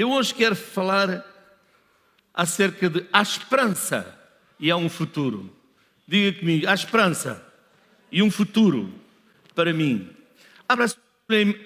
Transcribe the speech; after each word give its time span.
Eu 0.00 0.12
hoje 0.12 0.34
quero 0.34 0.56
falar 0.56 1.26
acerca 2.32 2.88
de 2.88 3.04
a 3.12 3.20
esperança 3.20 4.18
e 4.58 4.70
há 4.70 4.76
um 4.78 4.88
futuro. 4.88 5.54
Diga 6.08 6.38
comigo, 6.38 6.66
há 6.66 6.72
esperança 6.72 7.46
e 8.10 8.22
um 8.22 8.30
futuro 8.30 8.94
para 9.54 9.74
mim. 9.74 10.08
Abra 10.66 10.86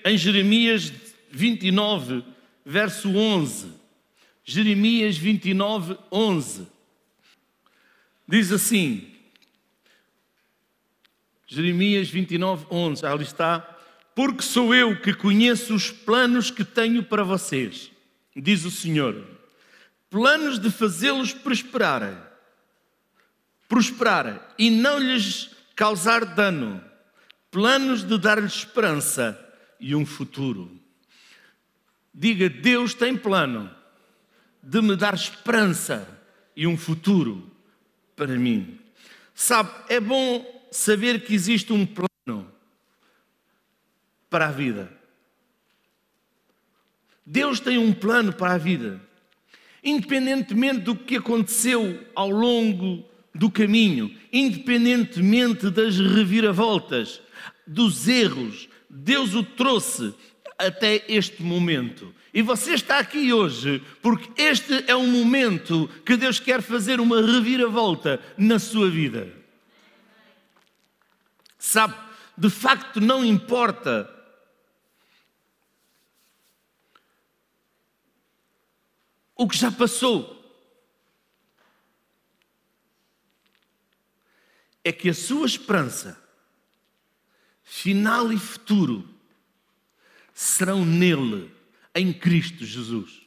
em 0.05 0.19
Jeremias 0.19 0.93
29, 1.31 2.25
verso 2.67 3.09
11. 3.09 3.69
Jeremias 4.45 5.17
29, 5.17 5.97
11. 6.11 6.67
Diz 8.27 8.51
assim, 8.51 9.15
Jeremias 11.47 12.11
29, 12.11 12.67
11, 12.69 13.07
ali 13.07 13.23
está. 13.23 13.61
Porque 14.13 14.43
sou 14.43 14.75
eu 14.75 15.01
que 15.01 15.15
conheço 15.15 15.73
os 15.73 15.93
planos 15.93 16.51
que 16.51 16.65
tenho 16.65 17.05
para 17.05 17.23
vocês, 17.23 17.94
diz 18.41 18.65
o 18.65 18.71
Senhor. 18.71 19.27
Planos 20.11 20.59
de 20.59 20.71
fazê-los 20.71 21.33
prosperar, 21.33 22.33
prosperar 23.69 24.55
e 24.59 24.71
não 24.71 24.99
lhes 24.99 25.51
causar 25.75 26.25
dano. 26.25 26.83
Planos 27.51 28.03
de 28.03 28.19
dar-lhes 28.19 28.55
esperança 28.55 29.39
e 29.79 29.95
um 29.95 30.05
futuro. 30.05 30.81
Diga, 32.13 32.49
Deus 32.49 32.95
tem 32.95 33.17
plano 33.17 33.71
de 34.63 34.81
me 34.81 34.97
dar 34.97 35.15
esperança 35.15 36.09
e 36.57 36.67
um 36.67 36.77
futuro 36.77 37.51
para 38.17 38.37
mim. 38.39 38.79
Sabe, 39.35 39.71
é 39.89 39.99
bom 39.99 40.69
saber 40.71 41.25
que 41.25 41.35
existe 41.35 41.73
um 41.73 41.85
plano 41.85 42.51
para 44.31 44.49
a 44.49 44.53
vida. 44.53 44.91
Deus 47.27 47.61
tem 47.61 47.79
um 47.79 47.93
plano 47.93 48.33
para 48.33 48.55
a 48.55 48.59
vida. 48.59 49.01
Independentemente 49.83 50.81
do 50.81 50.97
que 50.97 51.17
aconteceu 51.17 52.05
ao 52.15 52.31
longo 52.31 53.05
do 53.35 53.51
caminho, 53.51 54.15
independentemente 54.33 55.71
das 55.71 55.99
reviravoltas, 55.99 57.21
dos 57.67 58.07
erros, 58.07 58.69
Deus 58.89 59.35
o 59.35 59.43
trouxe 59.43 60.15
até 60.59 61.05
este 61.09 61.43
momento. 61.43 62.15
E 62.33 62.43
você 62.43 62.75
está 62.75 62.99
aqui 62.99 63.33
hoje 63.33 63.83
porque 64.03 64.31
este 64.41 64.85
é 64.87 64.95
um 64.95 65.07
momento 65.07 65.89
que 66.05 66.17
Deus 66.17 66.39
quer 66.39 66.63
fazer 66.63 67.01
uma 67.01 67.21
reviravolta 67.21 68.21
na 68.37 68.59
sua 68.59 68.91
vida. 68.91 69.33
Sabe, 71.59 71.95
de 72.37 72.51
facto 72.51 73.01
não 73.01 73.25
importa 73.25 74.09
o 79.37 79.49
que 79.49 79.57
já 79.57 79.71
passou. 79.71 80.43
É 84.83 84.93
que 84.93 85.09
a 85.09 85.15
sua 85.15 85.47
esperança, 85.47 86.23
final 87.63 88.33
e 88.33 88.39
futuro, 88.39 89.09
serão 90.33 90.85
nele, 90.85 91.51
em 91.95 92.13
Cristo 92.13 92.65
Jesus. 92.65 93.23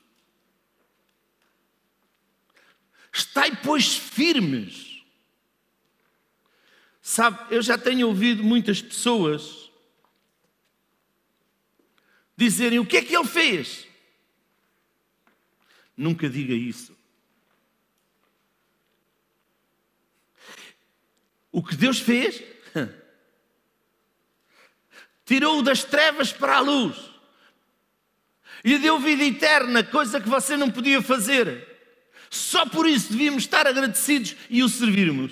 Estai, 3.12 3.56
pois, 3.64 3.96
firmes. 3.96 5.02
Sabe, 7.02 7.56
eu 7.56 7.62
já 7.62 7.78
tenho 7.78 8.08
ouvido 8.08 8.44
muitas 8.44 8.82
pessoas 8.82 9.72
dizerem: 12.36 12.78
o 12.78 12.86
que 12.86 12.98
é 12.98 13.02
que 13.02 13.16
ele 13.16 13.28
fez? 13.28 13.88
Nunca 15.98 16.30
diga 16.30 16.54
isso. 16.54 16.96
O 21.52 21.64
que 21.64 21.76
Deus 21.76 22.00
fez? 22.00 22.44
Tirou-o 25.26 25.64
das 25.64 25.84
trevas 25.84 26.32
para 26.32 26.58
a 26.58 26.60
luz. 26.60 26.96
E 28.64 28.78
deu 28.78 29.00
vida 29.00 29.24
eterna, 29.24 29.84
coisa 29.84 30.22
que 30.22 30.30
você 30.30 30.56
não 30.56 30.70
podia 30.70 31.02
fazer. 31.02 31.68
Só 32.30 32.66
por 32.66 32.88
isso 32.88 33.12
devíamos 33.12 33.44
estar 33.44 33.66
agradecidos 33.66 34.36
e 34.50 34.62
o 34.62 34.70
servirmos. 34.70 35.32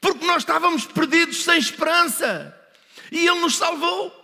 Porque 0.00 0.24
nós 0.24 0.42
estávamos 0.42 0.86
perdidos 0.86 1.42
sem 1.42 1.58
esperança. 1.58 2.56
E 3.10 3.26
Ele 3.26 3.40
nos 3.40 3.56
salvou. 3.56 4.16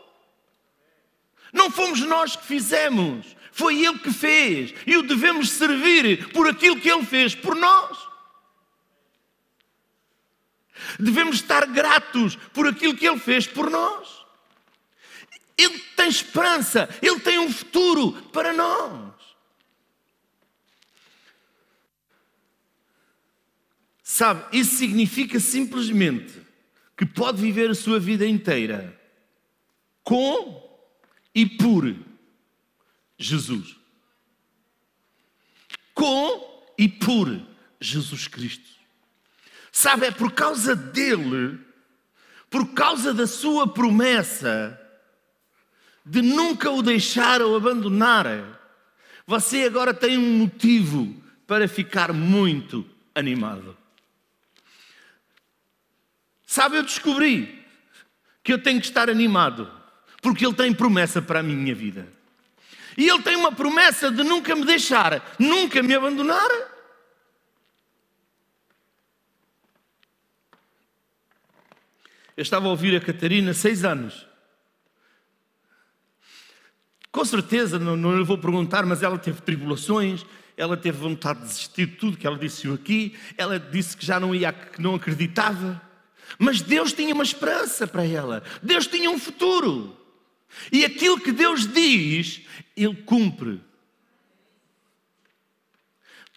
Não 1.53 1.70
fomos 1.70 2.00
nós 2.00 2.36
que 2.36 2.47
fizemos. 2.47 3.36
Foi 3.56 3.82
Ele 3.82 3.98
que 3.98 4.12
fez 4.12 4.74
e 4.86 4.98
o 4.98 5.02
devemos 5.02 5.48
servir 5.48 6.28
por 6.28 6.46
aquilo 6.46 6.78
que 6.78 6.90
Ele 6.90 7.06
fez 7.06 7.34
por 7.34 7.56
nós. 7.56 7.96
Devemos 11.00 11.36
estar 11.36 11.64
gratos 11.64 12.36
por 12.52 12.66
aquilo 12.66 12.94
que 12.94 13.08
Ele 13.08 13.18
fez 13.18 13.46
por 13.46 13.70
nós. 13.70 14.26
Ele 15.56 15.78
tem 15.96 16.06
esperança, 16.06 16.86
Ele 17.00 17.18
tem 17.18 17.38
um 17.38 17.50
futuro 17.50 18.12
para 18.30 18.52
nós. 18.52 19.14
Sabe, 24.02 24.44
isso 24.54 24.76
significa 24.76 25.40
simplesmente 25.40 26.42
que 26.94 27.06
pode 27.06 27.40
viver 27.40 27.70
a 27.70 27.74
sua 27.74 27.98
vida 27.98 28.26
inteira 28.26 29.00
com 30.04 30.62
e 31.34 31.46
por 31.46 32.16
Jesus. 33.19 33.77
Com 35.94 36.65
e 36.78 36.88
por 36.88 37.41
Jesus 37.81 38.28
Cristo. 38.28 38.69
Sabe, 39.72 40.06
é 40.06 40.10
por 40.10 40.32
causa 40.32 40.75
dele, 40.75 41.59
por 42.50 42.72
causa 42.72 43.12
da 43.12 43.27
sua 43.27 43.66
promessa 43.66 44.81
de 46.04 46.22
nunca 46.22 46.71
o 46.71 46.82
deixar 46.82 47.43
ou 47.43 47.56
abandonar, 47.56 48.27
você 49.27 49.65
agora 49.65 49.93
tem 49.93 50.16
um 50.16 50.38
motivo 50.38 51.21
para 51.47 51.66
ficar 51.66 52.12
muito 52.12 52.88
animado. 53.12 53.77
Sabe, 56.47 56.77
eu 56.77 56.84
descobri 56.84 57.60
que 58.44 58.53
eu 58.53 58.62
tenho 58.62 58.81
que 58.81 58.87
estar 58.87 59.10
animado, 59.10 59.69
porque 60.22 60.47
Ele 60.47 60.54
tem 60.54 60.72
promessa 60.72 61.21
para 61.21 61.41
a 61.41 61.43
minha 61.43 61.75
vida. 61.75 62.16
E 62.96 63.08
Ele 63.08 63.22
tem 63.22 63.36
uma 63.36 63.52
promessa 63.52 64.10
de 64.10 64.22
nunca 64.22 64.54
me 64.56 64.64
deixar, 64.64 65.36
nunca 65.38 65.82
me 65.82 65.94
abandonar. 65.94 66.48
Eu 72.36 72.42
estava 72.42 72.66
a 72.66 72.70
ouvir 72.70 72.94
a 72.96 73.00
Catarina 73.00 73.54
seis 73.54 73.84
anos. 73.84 74.26
Com 77.10 77.24
certeza, 77.24 77.78
não, 77.78 77.96
não 77.96 78.18
lhe 78.18 78.24
vou 78.24 78.36
perguntar, 78.36 78.84
mas 78.84 79.02
ela 79.02 79.18
teve 79.18 79.40
tribulações, 79.40 80.24
ela 80.54 80.76
teve 80.76 80.98
vontade 80.98 81.40
de 81.40 81.46
desistir 81.46 81.86
de 81.86 81.96
tudo 81.96 82.18
que 82.18 82.26
ela 82.26 82.36
disse 82.36 82.70
aqui, 82.70 83.16
ela 83.38 83.58
disse 83.58 83.96
que 83.96 84.04
já 84.04 84.20
não 84.20 84.34
ia, 84.34 84.52
que 84.52 84.82
não 84.82 84.94
acreditava. 84.94 85.80
Mas 86.38 86.60
Deus 86.60 86.92
tinha 86.92 87.14
uma 87.14 87.24
esperança 87.24 87.86
para 87.86 88.04
ela, 88.04 88.42
Deus 88.62 88.86
tinha 88.86 89.10
um 89.10 89.18
futuro. 89.18 89.96
E 90.70 90.84
aquilo 90.84 91.20
que 91.20 91.32
Deus 91.32 91.66
diz, 91.66 92.42
Ele 92.76 92.94
cumpre. 93.02 93.60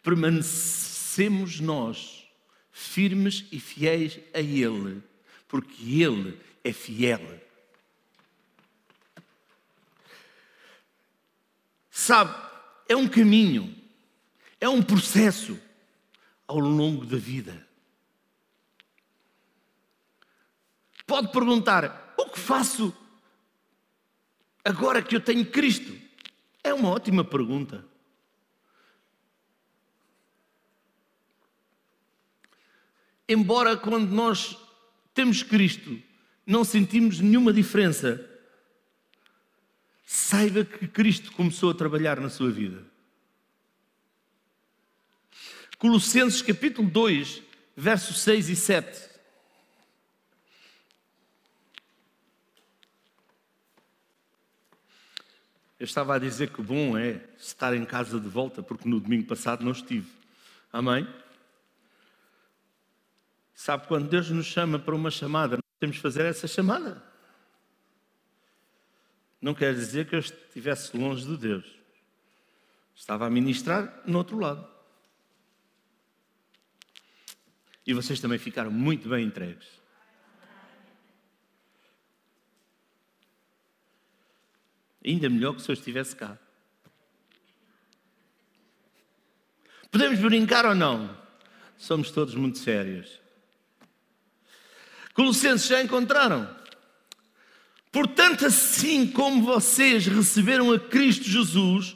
Permanecemos 0.03 1.59
nós 1.59 2.28
firmes 2.72 3.46
e 3.52 3.59
fiéis 3.59 4.19
a 4.34 4.40
Ele, 4.40 5.03
porque 5.48 6.02
Ele 6.02 6.40
é 6.64 6.72
fiel. 6.72 7.22
Sabe, 11.92 12.34
é 12.88 12.95
um 12.95 13.07
caminho, 13.07 13.75
é 14.60 14.68
um 14.68 14.81
processo 14.81 15.60
ao 16.48 16.57
longo 16.57 17.06
da 17.06 17.18
vida. 17.18 17.68
Pode 21.06 21.31
perguntar: 21.31 22.13
o 22.18 22.25
que 22.30 22.39
faço 22.39 22.95
agora 24.69 25.01
que 25.01 25.16
eu 25.16 25.19
tenho 25.19 25.44
Cristo? 25.45 25.98
É 26.63 26.71
uma 26.74 26.89
ótima 26.89 27.24
pergunta. 27.24 27.83
Embora 33.27 33.75
quando 33.75 34.12
nós 34.12 34.57
temos 35.13 35.42
Cristo 35.42 36.00
não 36.45 36.63
sentimos 36.63 37.19
nenhuma 37.19 37.51
diferença, 37.54 38.27
saiba 40.06 40.63
que 40.63 40.88
Cristo 40.88 41.31
começou 41.31 41.72
a 41.72 41.75
trabalhar 41.75 42.19
na 42.19 42.30
sua 42.30 42.50
vida. 42.51 42.83
Colossenses 45.77 46.42
capítulo 46.42 46.89
2, 46.89 47.42
versos 47.75 48.19
6 48.19 48.50
e 48.50 48.56
7. 48.56 49.09
Eu 55.80 55.86
estava 55.86 56.16
a 56.16 56.20
dizer 56.20 56.50
que 56.50 56.62
bom 56.62 56.98
é 56.98 57.22
estar 57.38 57.74
em 57.74 57.86
casa 57.86 58.20
de 58.20 58.28
volta, 58.28 58.62
porque 58.62 58.88
no 58.90 59.00
domingo 59.00 59.26
passado 59.26 59.64
não 59.64 59.72
estive. 59.72 60.12
Amém? 60.74 61.08
Sabe, 63.56 63.88
quando 63.88 64.10
Deus 64.10 64.30
nos 64.30 64.46
chama 64.46 64.78
para 64.78 64.94
uma 64.94 65.10
chamada, 65.10 65.56
nós 65.56 65.80
temos 65.80 65.96
que 65.96 66.02
fazer 66.02 66.26
essa 66.26 66.48
chamada. 66.48 67.02
Não 69.42 69.54
quer 69.54 69.74
dizer 69.74 70.08
que 70.08 70.16
eu 70.16 70.20
estivesse 70.20 70.96
longe 70.98 71.26
de 71.26 71.38
Deus. 71.38 71.66
Estava 72.94 73.25
a 73.25 73.30
ministrar 73.30 74.02
no 74.06 74.18
outro 74.18 74.38
lado. 74.38 74.68
E 77.88 77.94
vocês 77.94 78.20
também 78.20 78.38
ficaram 78.38 78.70
muito 78.70 79.08
bem 79.08 79.25
entregues. 79.25 79.79
Ainda 85.06 85.30
melhor 85.30 85.56
que 85.56 85.62
se 85.62 85.69
eu 85.69 85.74
estivesse 85.74 86.16
cá. 86.16 86.38
Podemos 89.92 90.19
brincar 90.19 90.66
ou 90.66 90.75
não? 90.75 91.18
Somos 91.78 92.12
todos 92.12 92.36
muito 92.36 92.60
sérios. 92.60 93.19
Colossenses 95.13 95.68
já 95.68 95.81
encontraram? 95.81 96.48
Portanto, 97.92 98.46
assim 98.46 99.07
como 99.07 99.44
vocês 99.44 100.06
receberam 100.06 100.72
a 100.72 100.80
Cristo 100.80 101.24
Jesus, 101.24 101.96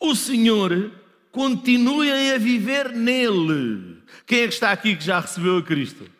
o 0.00 0.14
Senhor, 0.14 0.90
continuem 1.30 2.32
a 2.32 2.38
viver 2.38 2.90
nele. 2.92 4.02
Quem 4.26 4.40
é 4.40 4.48
que 4.48 4.54
está 4.54 4.72
aqui 4.72 4.96
que 4.96 5.04
já 5.04 5.20
recebeu 5.20 5.58
a 5.58 5.62
Cristo? 5.62 6.10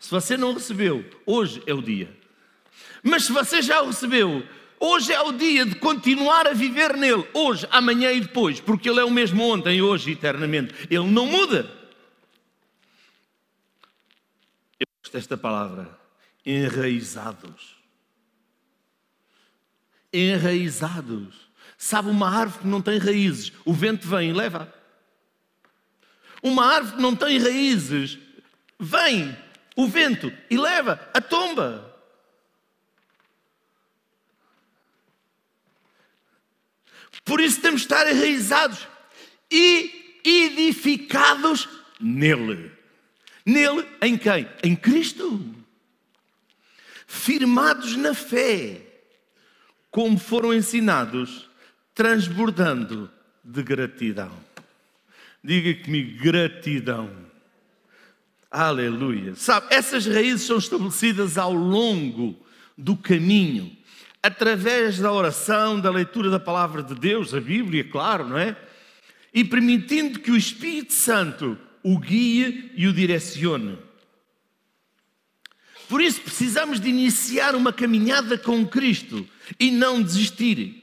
Se 0.00 0.10
você 0.10 0.36
não 0.36 0.52
recebeu, 0.52 1.04
hoje 1.24 1.62
é 1.66 1.72
o 1.72 1.80
dia. 1.80 2.14
Mas 3.02 3.24
se 3.24 3.32
você 3.32 3.62
já 3.62 3.80
o 3.80 3.86
recebeu, 3.86 4.46
hoje 4.86 5.12
é 5.12 5.20
o 5.20 5.32
dia 5.32 5.64
de 5.64 5.74
continuar 5.76 6.46
a 6.46 6.52
viver 6.52 6.96
nele. 6.96 7.26
Hoje, 7.32 7.66
amanhã 7.70 8.12
e 8.12 8.20
depois, 8.20 8.60
porque 8.60 8.88
ele 8.88 9.00
é 9.00 9.04
o 9.04 9.10
mesmo 9.10 9.42
ontem, 9.42 9.80
hoje 9.80 10.10
e 10.10 10.12
eternamente. 10.12 10.74
Ele 10.90 11.10
não 11.10 11.26
muda. 11.26 11.70
Eu 14.78 14.86
gosto 15.02 15.12
desta 15.12 15.36
palavra. 15.36 15.98
Enraizados 16.44 17.84
enraizados. 20.14 21.34
Sabe, 21.76 22.08
uma 22.08 22.30
árvore 22.30 22.62
que 22.62 22.68
não 22.68 22.80
tem 22.80 22.98
raízes, 22.98 23.52
o 23.64 23.72
vento 23.72 24.06
vem 24.06 24.30
e 24.30 24.32
leva. 24.32 24.72
Uma 26.42 26.64
árvore 26.66 26.96
que 26.96 27.02
não 27.02 27.16
tem 27.16 27.38
raízes, 27.38 28.18
vem 28.78 29.36
o 29.76 29.88
vento 29.88 30.32
e 30.48 30.56
leva 30.56 31.00
a 31.12 31.20
tomba. 31.20 31.93
Por 37.24 37.40
isso 37.40 37.60
temos 37.60 37.80
de 37.80 37.86
estar 37.86 38.10
enraizados 38.10 38.86
e 39.50 40.20
edificados 40.24 41.68
nele. 42.00 42.70
Nele, 43.44 43.86
em 44.02 44.16
quem? 44.16 44.48
Em 44.62 44.74
Cristo. 44.76 45.54
Firmados 47.06 47.96
na 47.96 48.14
fé 48.14 48.94
como 49.94 50.18
foram 50.18 50.52
ensinados, 50.52 51.48
transbordando 51.94 53.08
de 53.44 53.62
gratidão. 53.62 54.32
Diga 55.42 55.84
comigo, 55.84 56.20
gratidão. 56.20 57.08
Aleluia. 58.50 59.36
Sabe, 59.36 59.68
essas 59.70 60.04
raízes 60.04 60.48
são 60.48 60.58
estabelecidas 60.58 61.38
ao 61.38 61.52
longo 61.52 62.36
do 62.76 62.96
caminho, 62.96 63.70
através 64.24 64.98
da 64.98 65.12
oração, 65.12 65.78
da 65.78 65.90
leitura 65.90 66.30
da 66.30 66.40
palavra 66.40 66.82
de 66.82 66.94
Deus, 66.94 67.34
a 67.34 67.40
Bíblia, 67.42 67.84
claro, 67.84 68.26
não 68.26 68.38
é? 68.38 68.56
E 69.34 69.44
permitindo 69.44 70.18
que 70.18 70.30
o 70.30 70.36
Espírito 70.36 70.94
Santo 70.94 71.58
o 71.82 71.98
guie 71.98 72.72
e 72.74 72.88
o 72.88 72.92
direcione. 72.94 73.78
Por 75.90 76.00
isso 76.00 76.22
precisamos 76.22 76.80
de 76.80 76.88
iniciar 76.88 77.54
uma 77.54 77.70
caminhada 77.70 78.38
com 78.38 78.66
Cristo 78.66 79.28
e 79.60 79.70
não 79.70 80.02
desistir. 80.02 80.82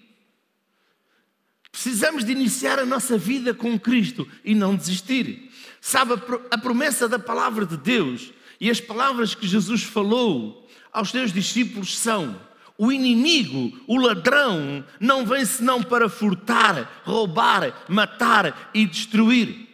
Precisamos 1.72 2.24
de 2.24 2.34
iniciar 2.34 2.78
a 2.78 2.86
nossa 2.86 3.18
vida 3.18 3.56
com 3.56 3.80
Cristo 3.80 4.30
e 4.46 4.54
não 4.54 4.76
desistir. 4.76 5.50
Sabe, 5.82 6.14
a 6.52 6.58
promessa 6.60 7.10
da 7.10 7.18
palavra 7.18 7.66
de 7.66 7.78
Deus 7.78 8.32
e 8.60 8.70
as 8.70 8.80
palavras 8.80 9.34
que 9.34 9.48
Jesus 9.48 9.82
falou 9.82 10.70
aos 10.94 11.10
seus 11.10 11.34
discípulos 11.34 11.98
são: 11.98 12.40
o 12.81 12.92
inimigo, 12.92 13.80
o 13.86 13.95
ladrão, 13.95 14.83
não 15.00 15.24
vem 15.24 15.45
senão 15.45 15.83
para 15.83 16.10
furtar, 16.10 17.04
roubar, 17.04 17.86
matar 17.88 18.72
e 18.74 18.88
destruir. 18.88 19.68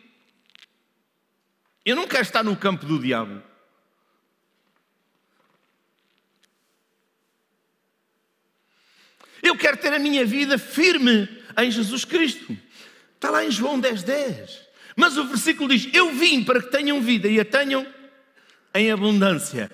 Eu 1.86 1.96
não 1.96 2.06
quero 2.06 2.24
estar 2.24 2.44
no 2.44 2.54
campo 2.58 2.86
do 2.86 3.00
diabo. 3.00 3.42
Eu 9.42 9.56
quero 9.56 9.78
ter 9.78 9.94
a 9.94 10.00
minha 10.00 10.26
vida 10.26 10.58
firme 10.58 11.30
em 11.58 11.72
Jesus 11.72 12.04
Cristo. 12.04 12.58
Está 13.16 13.30
lá 13.30 13.46
em 13.46 13.52
João 13.52 13.80
10, 13.80 14.04
10. 14.04 14.68
Mas 14.98 15.16
o 15.16 15.24
versículo 15.24 15.70
diz: 15.70 15.88
Eu 15.94 16.14
vim 16.14 16.44
para 16.44 16.62
que 16.62 16.72
tenham 16.72 17.00
vida 17.00 17.30
e 17.30 17.40
a 17.40 17.46
tenham 17.46 17.88
em 18.76 18.92
abundância. 18.92 19.72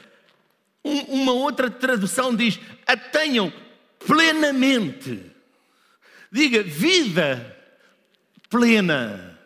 Um, 0.83 0.99
uma 1.21 1.31
outra 1.31 1.69
tradução 1.69 2.35
diz: 2.35 2.59
A 2.85 2.97
tenham 2.97 3.51
plenamente. 3.99 5.31
Diga, 6.31 6.63
vida 6.63 7.57
plena, 8.49 9.39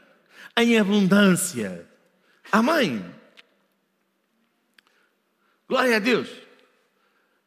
em 0.55 0.79
abundância. 0.79 1.87
Amém. 2.51 3.03
Glória 5.67 5.97
a 5.97 5.99
Deus. 5.99 6.29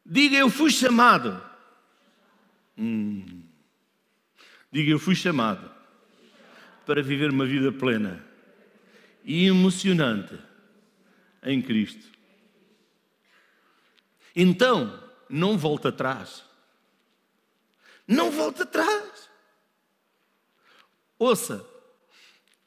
Diga, 0.04 0.36
eu 0.36 0.50
fui 0.50 0.70
chamado 0.70 1.50
Hum. 2.80 3.42
Diga, 4.72 4.90
eu 4.90 4.98
fui 4.98 5.14
chamado 5.14 5.70
para 6.86 7.02
viver 7.02 7.30
uma 7.30 7.44
vida 7.44 7.70
plena 7.70 8.24
e 9.22 9.46
emocionante 9.46 10.34
em 11.42 11.60
Cristo. 11.60 12.06
Então, 14.34 15.02
não 15.28 15.56
volta 15.56 15.88
atrás. 15.88 16.44
Não 18.06 18.30
volta 18.30 18.64
atrás. 18.64 19.30
Ouça, 21.18 21.64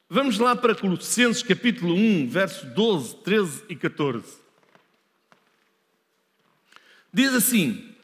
vamos 0.08 0.38
lá 0.38 0.54
para 0.56 0.74
Colossenses 0.74 1.42
capítulo 1.42 1.94
1, 1.94 2.28
versos 2.28 2.72
12, 2.72 3.16
13 3.16 3.64
e 3.68 3.76
14. 3.76 4.38
Diz 7.12 7.34
assim: 7.34 7.94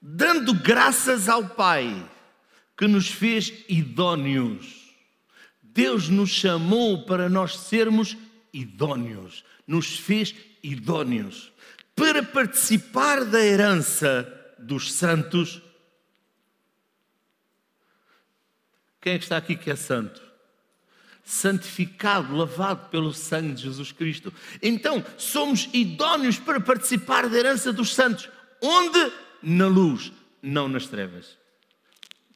dando 0.00 0.52
graças 0.54 1.28
ao 1.28 1.48
Pai 1.48 2.08
que 2.76 2.86
nos 2.86 3.08
fez 3.08 3.64
idôneos. 3.68 4.94
Deus 5.62 6.08
nos 6.08 6.30
chamou 6.30 7.04
para 7.04 7.28
nós 7.28 7.56
sermos 7.56 8.16
idôneos, 8.52 9.44
nos 9.66 9.96
fez 9.96 10.34
idôneos 10.62 11.52
para 11.98 12.22
participar 12.22 13.24
da 13.24 13.44
herança 13.44 14.26
dos 14.58 14.92
santos. 14.92 15.60
Quem 19.00 19.14
é 19.14 19.18
que 19.18 19.24
está 19.24 19.36
aqui 19.36 19.56
que 19.56 19.70
é 19.70 19.76
santo? 19.76 20.22
Santificado, 21.24 22.34
lavado 22.34 22.88
pelo 22.88 23.12
sangue 23.12 23.54
de 23.54 23.62
Jesus 23.64 23.92
Cristo. 23.92 24.32
Então, 24.62 25.04
somos 25.18 25.68
idôneos 25.72 26.38
para 26.38 26.60
participar 26.60 27.28
da 27.28 27.36
herança 27.36 27.72
dos 27.72 27.94
santos. 27.94 28.30
Onde? 28.62 29.12
na 29.42 29.66
luz, 29.66 30.12
não 30.42 30.68
nas 30.68 30.86
trevas. 30.86 31.36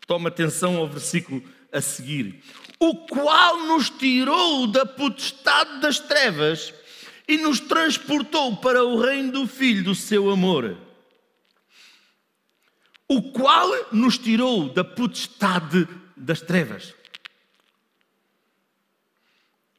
Toma 0.06 0.28
atenção 0.28 0.76
ao 0.76 0.88
versículo 0.88 1.42
a 1.72 1.80
seguir. 1.80 2.42
O 2.78 3.06
qual 3.06 3.66
nos 3.66 3.88
tirou 3.90 4.66
da 4.66 4.84
potestade 4.84 5.80
das 5.80 5.98
trevas 5.98 6.74
e 7.26 7.36
nos 7.38 7.60
transportou 7.60 8.56
para 8.56 8.84
o 8.84 9.00
reino 9.00 9.32
do 9.32 9.46
Filho 9.46 9.84
do 9.84 9.94
seu 9.94 10.30
amor. 10.30 10.76
O 13.08 13.30
qual 13.32 13.68
nos 13.92 14.18
tirou 14.18 14.68
da 14.68 14.82
potestade 14.82 15.86
das 16.16 16.40
trevas 16.40 16.94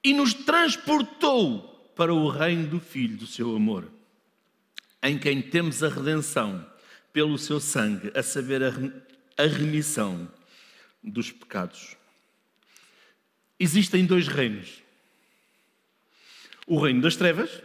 e 0.03 0.13
nos 0.13 0.33
transportou 0.33 1.91
para 1.95 2.13
o 2.13 2.27
reino 2.29 2.67
do 2.67 2.79
Filho 2.79 3.17
do 3.17 3.27
seu 3.27 3.55
amor, 3.55 3.89
em 5.01 5.17
quem 5.17 5.41
temos 5.41 5.81
a 5.83 5.89
redenção 5.89 6.65
pelo 7.11 7.37
seu 7.37 7.59
sangue, 7.59 8.11
a 8.15 8.21
saber, 8.21 8.61
a 8.63 9.43
remissão 9.43 10.29
dos 11.01 11.31
pecados. 11.31 11.95
Existem 13.59 14.05
dois 14.05 14.27
reinos: 14.27 14.82
o 16.67 16.79
reino 16.79 17.01
das 17.01 17.15
trevas 17.15 17.61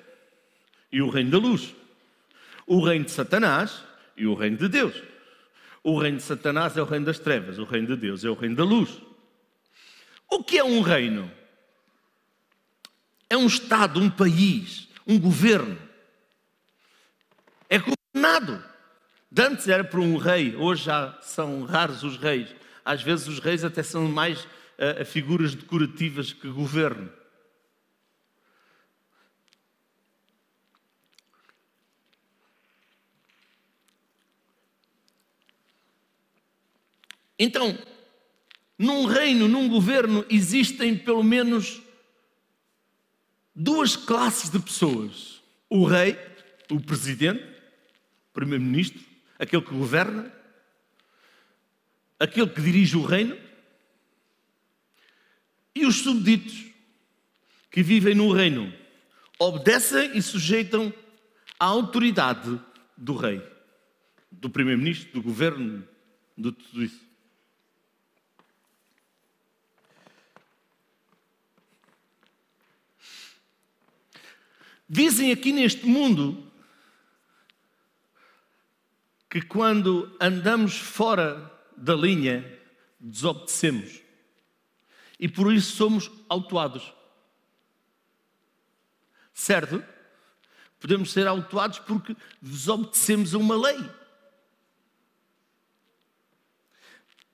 e 0.91 1.01
o 1.03 1.09
reino 1.09 1.31
da 1.31 1.39
luz, 1.39 1.75
o 2.67 2.81
reino 2.81 3.05
de 3.05 3.11
Satanás 3.11 3.83
e 4.17 4.27
o 4.27 4.35
reino 4.35 4.57
de 4.57 4.69
Deus. 4.69 4.95
O 5.83 5.99
reino 5.99 6.19
de 6.19 6.23
Satanás 6.23 6.77
é 6.77 6.83
o 6.83 6.85
reino 6.85 7.07
das 7.07 7.19
trevas, 7.19 7.59
o 7.59 7.65
reino 7.65 7.89
de 7.89 7.97
Deus 7.97 8.25
é 8.25 8.29
o 8.29 8.35
reino 8.35 8.57
da 8.57 8.65
luz. 8.65 9.01
O 10.31 10.43
que 10.43 10.59
é 10.59 10.65
um 10.65 10.81
reino? 10.81 11.31
É 13.31 13.37
um 13.37 13.47
Estado, 13.47 14.01
um 14.01 14.11
país, 14.11 14.89
um 15.07 15.19
governo. 15.19 15.79
É 17.69 17.79
governado. 17.79 18.63
Antes 19.39 19.69
era 19.69 19.85
por 19.85 20.01
um 20.01 20.17
rei, 20.17 20.57
hoje 20.57 20.85
já 20.85 21.17
são 21.23 21.63
raros 21.65 22.03
os 22.03 22.17
reis. 22.17 22.55
Às 22.85 23.03
vezes 23.03 23.29
os 23.29 23.39
reis 23.39 23.65
até 23.65 23.83
são 23.83 24.09
mais 24.09 24.45
uh, 24.45 25.05
figuras 25.05 25.55
decorativas 25.55 26.33
que 26.33 26.49
governo. 26.49 27.11
Então, 37.39 37.79
num 38.79 39.07
reino, 39.07 39.49
num 39.49 39.69
governo, 39.69 40.25
existem 40.29 40.97
pelo 40.97 41.23
menos 41.23 41.81
duas 43.55 43.97
classes 43.97 44.51
de 44.51 44.59
pessoas: 44.59 45.43
o 45.69 45.85
rei, 45.85 46.19
o 46.71 46.81
presidente, 46.81 47.43
o 47.43 48.33
primeiro-ministro, 48.33 49.01
aquele 49.39 49.63
que 49.63 49.75
governa, 49.75 50.33
aquele 52.19 52.49
que 52.49 52.61
dirige 52.61 52.97
o 52.97 53.05
reino, 53.05 53.39
e 55.75 55.87
os 55.87 55.97
súbditos 55.97 56.67
que 57.71 57.83
vivem 57.83 58.15
no 58.15 58.33
reino, 58.33 58.73
obedecem 59.39 60.17
e 60.17 60.23
sujeitam 60.23 60.93
à 61.59 61.67
autoridade 61.67 62.61
do 62.97 63.15
rei, 63.15 63.41
do 64.31 64.51
primeiro-ministro, 64.51 65.13
do 65.13 65.23
governo, 65.23 65.87
de 66.37 66.53
tudo 66.53 66.85
isso. 66.85 67.09
Dizem 74.89 75.33
aqui 75.33 75.53
neste 75.53 75.85
mundo 75.87 76.51
que 79.29 79.43
quando 79.43 80.17
andamos 80.19 80.79
fora 80.79 81.53
da 81.77 81.95
linha, 81.95 82.59
desobedecemos. 82.99 84.01
E 85.21 85.29
por 85.29 85.53
isso 85.53 85.77
somos 85.77 86.11
autuados. 86.29 86.95
Certo? 89.35 89.85
Podemos 90.81 91.13
ser 91.13 91.27
autuados 91.27 91.79
porque 91.81 92.17
desobedecemos 92.41 93.35
a 93.35 93.39
uma 93.39 93.57
lei. 93.57 93.79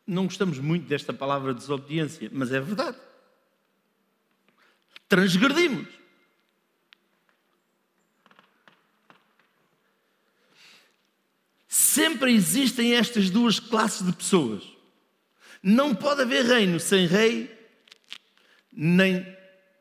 Não 0.06 0.24
gostamos 0.24 0.58
muito 0.58 0.86
desta 0.86 1.12
palavra 1.12 1.54
desobediência, 1.54 2.28
mas 2.32 2.52
é 2.52 2.60
verdade. 2.60 2.98
Transgredimos. 5.08 6.03
Sempre 12.14 12.32
existem 12.32 12.94
estas 12.94 13.28
duas 13.28 13.58
classes 13.58 14.06
de 14.06 14.12
pessoas. 14.12 14.62
Não 15.60 15.92
pode 15.92 16.22
haver 16.22 16.44
reino 16.44 16.78
sem 16.78 17.08
rei, 17.08 17.52
nem 18.72 19.26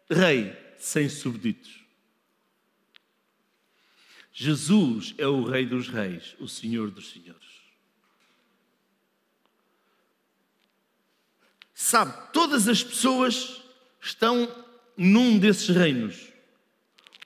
rei 0.09 0.51
sem 0.79 1.07
súbditos. 1.07 1.83
Jesus 4.33 5.13
é 5.19 5.27
o 5.27 5.43
Rei 5.43 5.63
dos 5.67 5.87
Reis, 5.87 6.35
o 6.39 6.47
Senhor 6.47 6.89
dos 6.89 7.11
Senhores. 7.11 7.39
Sabe, 11.71 12.31
todas 12.33 12.67
as 12.67 12.83
pessoas 12.83 13.61
estão 14.01 14.49
num 14.97 15.37
desses 15.37 15.69
reinos, 15.69 16.29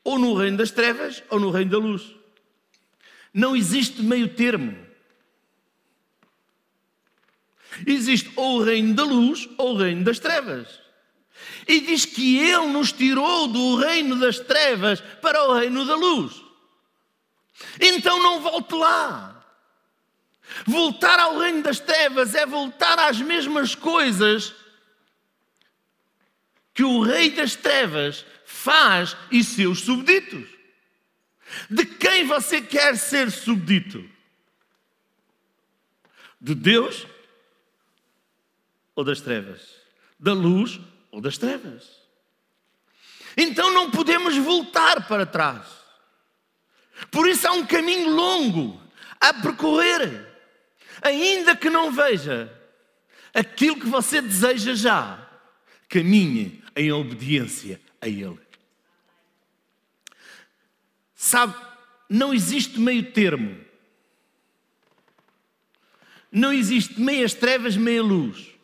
ou 0.03 0.19
no 0.19 0.33
reino 0.33 0.57
das 0.57 0.71
trevas 0.71 1.23
ou 1.29 1.39
no 1.39 1.49
reino 1.49 1.71
da 1.71 1.77
luz. 1.77 2.13
Não 3.33 3.55
existe 3.55 4.01
meio 4.01 4.35
termo. 4.35 4.86
Existe 7.85 8.31
ou 8.35 8.57
o 8.57 8.63
reino 8.63 8.93
da 8.93 9.03
luz 9.03 9.47
ou 9.57 9.73
o 9.73 9.77
reino 9.77 10.03
das 10.03 10.19
trevas. 10.19 10.67
E 11.67 11.81
diz 11.81 12.05
que 12.05 12.39
Ele 12.39 12.67
nos 12.67 12.91
tirou 12.91 13.47
do 13.47 13.75
reino 13.75 14.15
das 14.15 14.39
trevas 14.39 15.01
para 15.21 15.47
o 15.47 15.53
reino 15.53 15.85
da 15.85 15.95
luz. 15.95 16.41
Então 17.79 18.21
não 18.21 18.41
volte 18.41 18.73
lá. 18.75 19.33
Voltar 20.65 21.19
ao 21.19 21.37
reino 21.37 21.61
das 21.61 21.79
trevas 21.79 22.33
é 22.33 22.45
voltar 22.45 22.97
às 22.99 23.19
mesmas 23.19 23.75
coisas 23.75 24.53
que 26.73 26.83
o 26.83 27.01
rei 27.01 27.31
das 27.31 27.55
trevas 27.55 28.25
faz 28.45 29.17
e 29.31 29.43
seus 29.43 29.81
súbditos. 29.81 30.47
De 31.69 31.85
quem 31.85 32.25
você 32.25 32.61
quer 32.61 32.97
ser 32.97 33.31
súbdito? 33.31 34.07
De 36.39 36.53
Deus 36.53 37.05
ou 38.97 39.03
das 39.03 39.21
trevas? 39.21 39.61
Da 40.19 40.33
luz 40.33 40.79
ou 41.11 41.21
das 41.21 41.37
trevas? 41.37 42.01
Então 43.37 43.71
não 43.71 43.91
podemos 43.91 44.35
voltar 44.35 45.07
para 45.07 45.23
trás. 45.23 45.67
Por 47.11 47.29
isso 47.29 47.47
há 47.47 47.51
um 47.51 47.65
caminho 47.65 48.09
longo 48.09 48.81
a 49.21 49.31
percorrer. 49.35 50.25
Ainda 50.99 51.55
que 51.55 51.69
não 51.69 51.91
veja 51.91 52.51
aquilo 53.31 53.79
que 53.79 53.85
você 53.85 54.19
deseja 54.19 54.73
já, 54.73 55.29
caminhe 55.87 56.63
em 56.75 56.91
obediência 56.91 57.79
a 58.01 58.07
Ele. 58.07 58.39
Sabe, 61.13 61.53
não 62.09 62.33
existe 62.33 62.79
meio 62.79 63.11
termo. 63.11 63.63
Não 66.31 66.51
existe 66.51 66.99
meias 66.99 67.35
trevas, 67.35 67.77
meia 67.77 68.01
luz. 68.01 68.56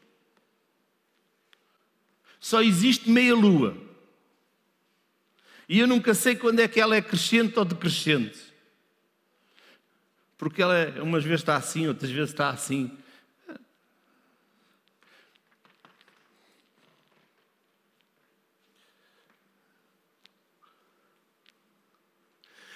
Só 2.43 2.62
existe 2.62 3.09
meia 3.09 3.33
lua. 3.33 3.73
E 5.69 5.79
eu 5.79 5.88
nunca 5.88 6.13
sei 6.13 6.35
quando 6.35 6.59
é 6.59 6.67
que 6.67 6.77
ela 6.77 6.93
é 6.93 7.01
crescente 7.01 7.57
ou 7.57 7.63
decrescente. 7.63 8.38
Porque 10.38 10.62
ela 10.62 10.77
é, 10.77 11.01
umas 11.01 11.23
vezes 11.23 11.39
está 11.39 11.55
assim, 11.55 11.88
outras 11.88 12.12
vezes 12.12 12.31
está 12.31 12.50
assim. 12.50 12.97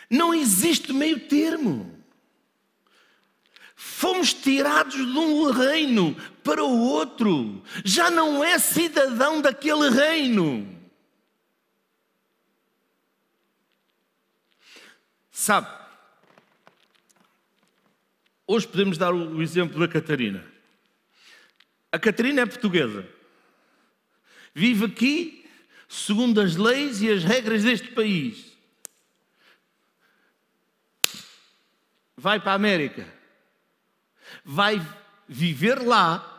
Não 0.09 0.33
existe 0.33 0.93
meio 0.93 1.27
termo. 1.27 1.96
Fomos 3.79 4.33
tirados 4.33 4.95
de 4.95 5.17
um 5.17 5.51
reino 5.51 6.15
para 6.43 6.63
o 6.63 6.79
outro. 6.79 7.63
Já 7.85 8.09
não 8.09 8.43
é 8.43 8.57
cidadão 8.57 9.39
daquele 9.39 9.89
reino. 9.91 10.75
Sabe, 15.29 15.69
hoje 18.47 18.67
podemos 18.67 18.97
dar 18.97 19.13
o 19.13 19.39
exemplo 19.43 19.79
da 19.79 19.87
Catarina. 19.87 20.43
A 21.91 21.99
Catarina 21.99 22.41
é 22.41 22.45
portuguesa. 22.47 23.07
Vive 24.55 24.85
aqui 24.85 25.47
segundo 25.87 26.41
as 26.41 26.55
leis 26.55 27.03
e 27.03 27.11
as 27.11 27.23
regras 27.23 27.63
deste 27.63 27.89
país. 27.89 28.57
vai 32.17 32.39
para 32.39 32.53
a 32.53 32.55
América, 32.55 33.05
vai 34.43 34.81
viver 35.27 35.79
lá 35.79 36.37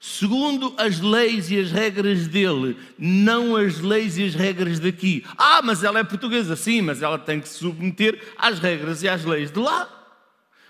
segundo 0.00 0.74
as 0.78 1.00
leis 1.00 1.50
e 1.50 1.58
as 1.58 1.72
regras 1.72 2.28
dele, 2.28 2.78
não 2.96 3.56
as 3.56 3.80
leis 3.80 4.16
e 4.16 4.24
as 4.24 4.34
regras 4.34 4.78
daqui. 4.78 5.24
Ah, 5.36 5.60
mas 5.62 5.82
ela 5.82 5.98
é 5.98 6.04
portuguesa, 6.04 6.54
sim, 6.54 6.80
mas 6.80 7.02
ela 7.02 7.18
tem 7.18 7.40
que 7.40 7.48
se 7.48 7.58
submeter 7.58 8.34
às 8.36 8.58
regras 8.58 9.02
e 9.02 9.08
às 9.08 9.24
leis 9.24 9.50
de 9.50 9.58
lá. 9.58 9.88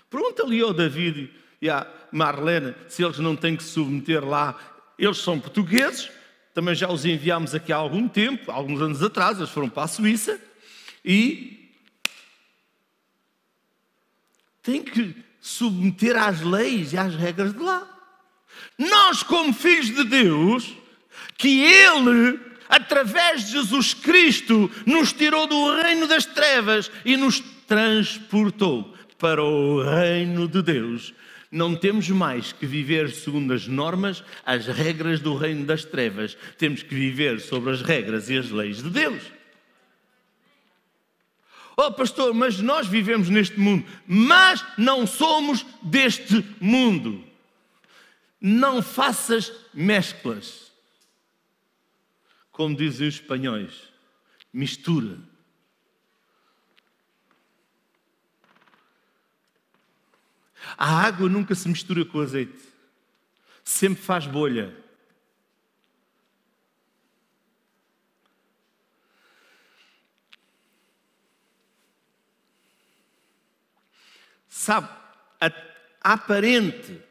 Pergunta 0.09 0.43
ali 0.43 0.61
ao 0.61 0.73
David 0.73 1.31
e 1.61 1.69
à 1.69 1.85
Marlene 2.11 2.73
se 2.87 3.03
eles 3.03 3.19
não 3.19 3.35
têm 3.35 3.55
que 3.55 3.63
se 3.63 3.69
submeter 3.69 4.25
lá. 4.25 4.57
Eles 4.97 5.17
são 5.17 5.39
portugueses, 5.39 6.09
também 6.53 6.73
já 6.73 6.89
os 6.89 7.05
enviámos 7.05 7.53
aqui 7.53 7.71
há 7.71 7.77
algum 7.77 8.07
tempo, 8.07 8.51
alguns 8.51 8.81
anos 8.81 9.03
atrás, 9.03 9.37
eles 9.37 9.51
foram 9.51 9.69
para 9.69 9.83
a 9.83 9.87
Suíça 9.87 10.41
e 11.05 11.71
tem 14.63 14.83
que 14.83 15.15
submeter 15.41 16.15
às 16.17 16.41
leis 16.41 16.93
e 16.93 16.97
às 16.97 17.15
regras 17.15 17.53
de 17.53 17.59
lá. 17.59 17.87
Nós, 18.77 19.23
como 19.23 19.53
filhos 19.53 19.87
de 19.87 20.03
Deus, 20.03 20.75
que 21.37 21.63
Ele, 21.63 22.39
através 22.67 23.45
de 23.45 23.51
Jesus 23.53 23.93
Cristo, 23.93 24.69
nos 24.85 25.13
tirou 25.13 25.47
do 25.47 25.81
reino 25.81 26.07
das 26.07 26.25
trevas 26.25 26.91
e 27.03 27.17
nos 27.17 27.39
transportou 27.67 28.93
para 29.17 29.43
o 29.43 29.83
reino 29.83 30.47
de 30.47 30.61
Deus. 30.61 31.13
Não 31.51 31.75
temos 31.75 32.07
mais 32.09 32.51
que 32.51 32.65
viver 32.65 33.09
segundo 33.09 33.53
as 33.53 33.67
normas, 33.67 34.23
as 34.45 34.67
regras 34.67 35.19
do 35.19 35.35
reino 35.35 35.65
das 35.65 35.83
trevas. 35.83 36.37
Temos 36.57 36.83
que 36.83 36.93
viver 36.93 37.39
sobre 37.39 37.71
as 37.71 37.81
regras 37.81 38.29
e 38.29 38.37
as 38.37 38.51
leis 38.51 38.83
de 38.83 38.89
Deus. 38.89 39.38
Oh, 41.81 41.93
pastor, 41.93 42.33
mas 42.33 42.59
nós 42.59 42.87
vivemos 42.87 43.29
neste 43.29 43.57
mundo, 43.57 43.89
mas 44.05 44.65
não 44.77 45.07
somos 45.07 45.65
deste 45.81 46.45
mundo. 46.59 47.25
Não 48.41 48.81
faças 48.81 49.49
mesclas. 49.73 50.73
Como 52.51 52.75
dizem 52.75 53.07
os 53.07 53.13
espanhóis, 53.13 53.73
mistura. 54.51 55.19
A 60.77 61.01
água 61.05 61.29
nunca 61.29 61.55
se 61.55 61.69
mistura 61.69 62.03
com 62.03 62.17
o 62.17 62.21
azeite, 62.21 62.59
sempre 63.63 64.03
faz 64.03 64.27
bolha. 64.27 64.75
Sabe, 74.59 74.89
a, 75.39 75.49
aparente, 76.01 77.01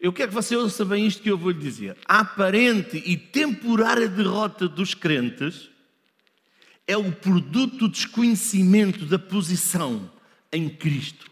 eu 0.00 0.12
quero 0.12 0.30
que 0.30 0.34
você 0.34 0.56
ouça 0.56 0.84
bem 0.84 1.06
isto 1.06 1.22
que 1.22 1.30
eu 1.30 1.38
vou 1.38 1.52
lhe 1.52 1.60
dizer. 1.60 1.96
A 2.06 2.18
aparente 2.18 2.96
e 3.06 3.16
temporária 3.16 4.08
derrota 4.08 4.66
dos 4.66 4.94
crentes 4.94 5.70
é 6.88 6.96
o 6.96 7.12
produto 7.12 7.76
do 7.76 7.88
desconhecimento 7.88 9.06
da 9.06 9.16
posição 9.16 10.10
em 10.50 10.68
Cristo. 10.68 11.30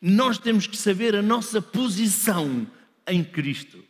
Nós 0.00 0.38
temos 0.38 0.68
que 0.68 0.76
saber 0.76 1.16
a 1.16 1.20
nossa 1.20 1.60
posição 1.60 2.64
em 3.08 3.24
Cristo. 3.24 3.84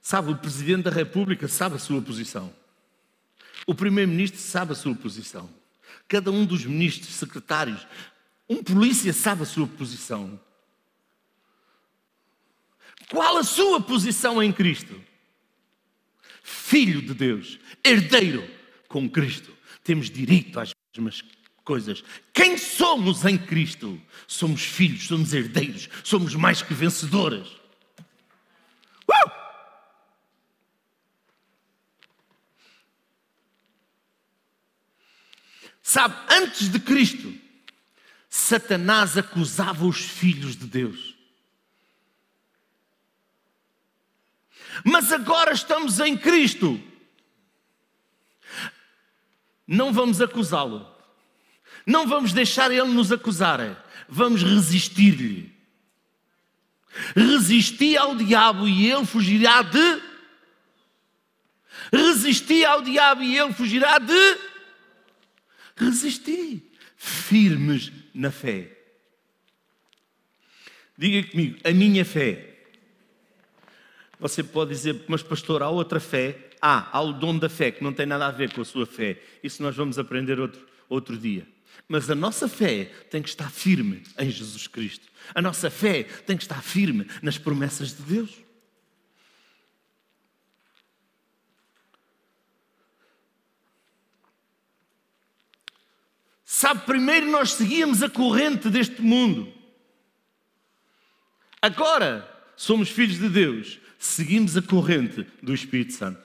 Sabe, 0.00 0.30
o 0.30 0.38
Presidente 0.38 0.84
da 0.84 0.92
República 0.92 1.48
sabe 1.48 1.74
a 1.74 1.80
sua 1.80 2.00
posição. 2.00 2.62
O 3.66 3.74
Primeiro-Ministro 3.74 4.40
sabe 4.40 4.72
a 4.72 4.76
sua 4.76 4.94
posição. 4.94 5.48
Cada 6.06 6.30
um 6.30 6.44
dos 6.44 6.64
ministros, 6.64 7.14
secretários, 7.14 7.86
um 8.48 8.62
polícia 8.62 9.12
sabe 9.12 9.42
a 9.42 9.46
sua 9.46 9.66
posição. 9.66 10.38
Qual 13.10 13.36
a 13.36 13.44
sua 13.44 13.80
posição 13.80 14.42
em 14.42 14.52
Cristo? 14.52 15.00
Filho 16.42 17.00
de 17.00 17.14
Deus, 17.14 17.58
herdeiro 17.82 18.48
com 18.88 19.08
Cristo 19.08 19.54
temos 19.84 20.10
direito 20.10 20.58
às 20.58 20.72
mesmas 20.96 21.22
coisas. 21.62 22.02
Quem 22.32 22.56
somos 22.56 23.24
em 23.24 23.36
Cristo? 23.36 24.00
Somos 24.26 24.62
filhos, 24.62 25.06
somos 25.06 25.32
herdeiros, 25.34 25.88
somos 26.02 26.34
mais 26.34 26.62
que 26.62 26.72
vencedores. 26.72 27.46
Sabe, 35.84 36.16
antes 36.28 36.68
de 36.68 36.80
Cristo, 36.80 37.32
Satanás 38.28 39.16
acusava 39.16 39.86
os 39.86 40.00
filhos 40.00 40.56
de 40.56 40.66
Deus. 40.66 41.14
Mas 44.84 45.12
agora 45.12 45.52
estamos 45.52 46.00
em 46.00 46.16
Cristo 46.16 46.82
não 49.66 49.92
vamos 49.92 50.20
acusá-lo. 50.20 50.86
Não 51.86 52.06
vamos 52.06 52.32
deixar 52.32 52.70
ele 52.70 52.88
nos 52.88 53.10
acusar. 53.10 53.84
Vamos 54.08 54.42
resistir-lhe. 54.42 55.52
Resisti 57.16 57.96
ao 57.96 58.14
diabo 58.14 58.68
e 58.68 58.90
ele 58.90 59.06
fugirá 59.06 59.62
de. 59.62 60.02
Resisti 61.92 62.64
ao 62.64 62.82
diabo 62.82 63.22
e 63.22 63.36
ele 63.36 63.52
fugirá 63.52 63.98
de. 63.98 64.38
Resisti. 65.76 66.70
Firmes 66.96 67.92
na 68.14 68.30
fé. 68.30 68.70
Diga 70.96 71.28
comigo, 71.28 71.58
a 71.64 71.70
minha 71.72 72.04
fé. 72.04 72.54
Você 74.20 74.42
pode 74.42 74.70
dizer, 74.70 75.04
mas 75.08 75.22
pastor, 75.22 75.62
há 75.62 75.68
outra 75.68 75.98
fé. 75.98 76.50
Ah, 76.62 76.88
há 76.92 77.00
o 77.02 77.12
dom 77.12 77.36
da 77.36 77.48
fé, 77.48 77.70
que 77.70 77.82
não 77.82 77.92
tem 77.92 78.06
nada 78.06 78.26
a 78.26 78.30
ver 78.30 78.52
com 78.52 78.62
a 78.62 78.64
sua 78.64 78.86
fé. 78.86 79.20
Isso 79.42 79.62
nós 79.62 79.76
vamos 79.76 79.98
aprender 79.98 80.40
outro, 80.40 80.66
outro 80.88 81.18
dia. 81.18 81.46
Mas 81.88 82.08
a 82.08 82.14
nossa 82.14 82.48
fé 82.48 82.86
tem 83.10 83.20
que 83.20 83.28
estar 83.28 83.50
firme 83.50 84.02
em 84.18 84.30
Jesus 84.30 84.66
Cristo. 84.66 85.08
A 85.34 85.42
nossa 85.42 85.68
fé 85.68 86.04
tem 86.04 86.36
que 86.36 86.44
estar 86.44 86.62
firme 86.62 87.06
nas 87.20 87.36
promessas 87.36 87.94
de 87.94 88.02
Deus. 88.02 88.43
Sabe, 96.56 96.86
primeiro 96.86 97.26
nós 97.26 97.54
seguíamos 97.54 98.00
a 98.00 98.08
corrente 98.08 98.70
deste 98.70 99.02
mundo. 99.02 99.52
Agora 101.60 102.30
somos 102.54 102.88
filhos 102.90 103.18
de 103.18 103.28
Deus, 103.28 103.80
seguimos 103.98 104.56
a 104.56 104.62
corrente 104.62 105.26
do 105.42 105.52
Espírito 105.52 105.94
Santo. 105.94 106.22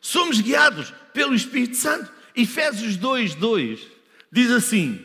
Somos 0.00 0.40
guiados 0.40 0.90
pelo 1.12 1.34
Espírito 1.34 1.76
Santo. 1.76 2.10
Efésios 2.34 2.96
2, 2.96 3.34
2 3.34 3.86
diz 4.32 4.50
assim: 4.50 5.04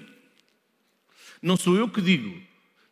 Não 1.42 1.58
sou 1.58 1.76
eu 1.76 1.90
que 1.90 2.02
digo, 2.02 2.42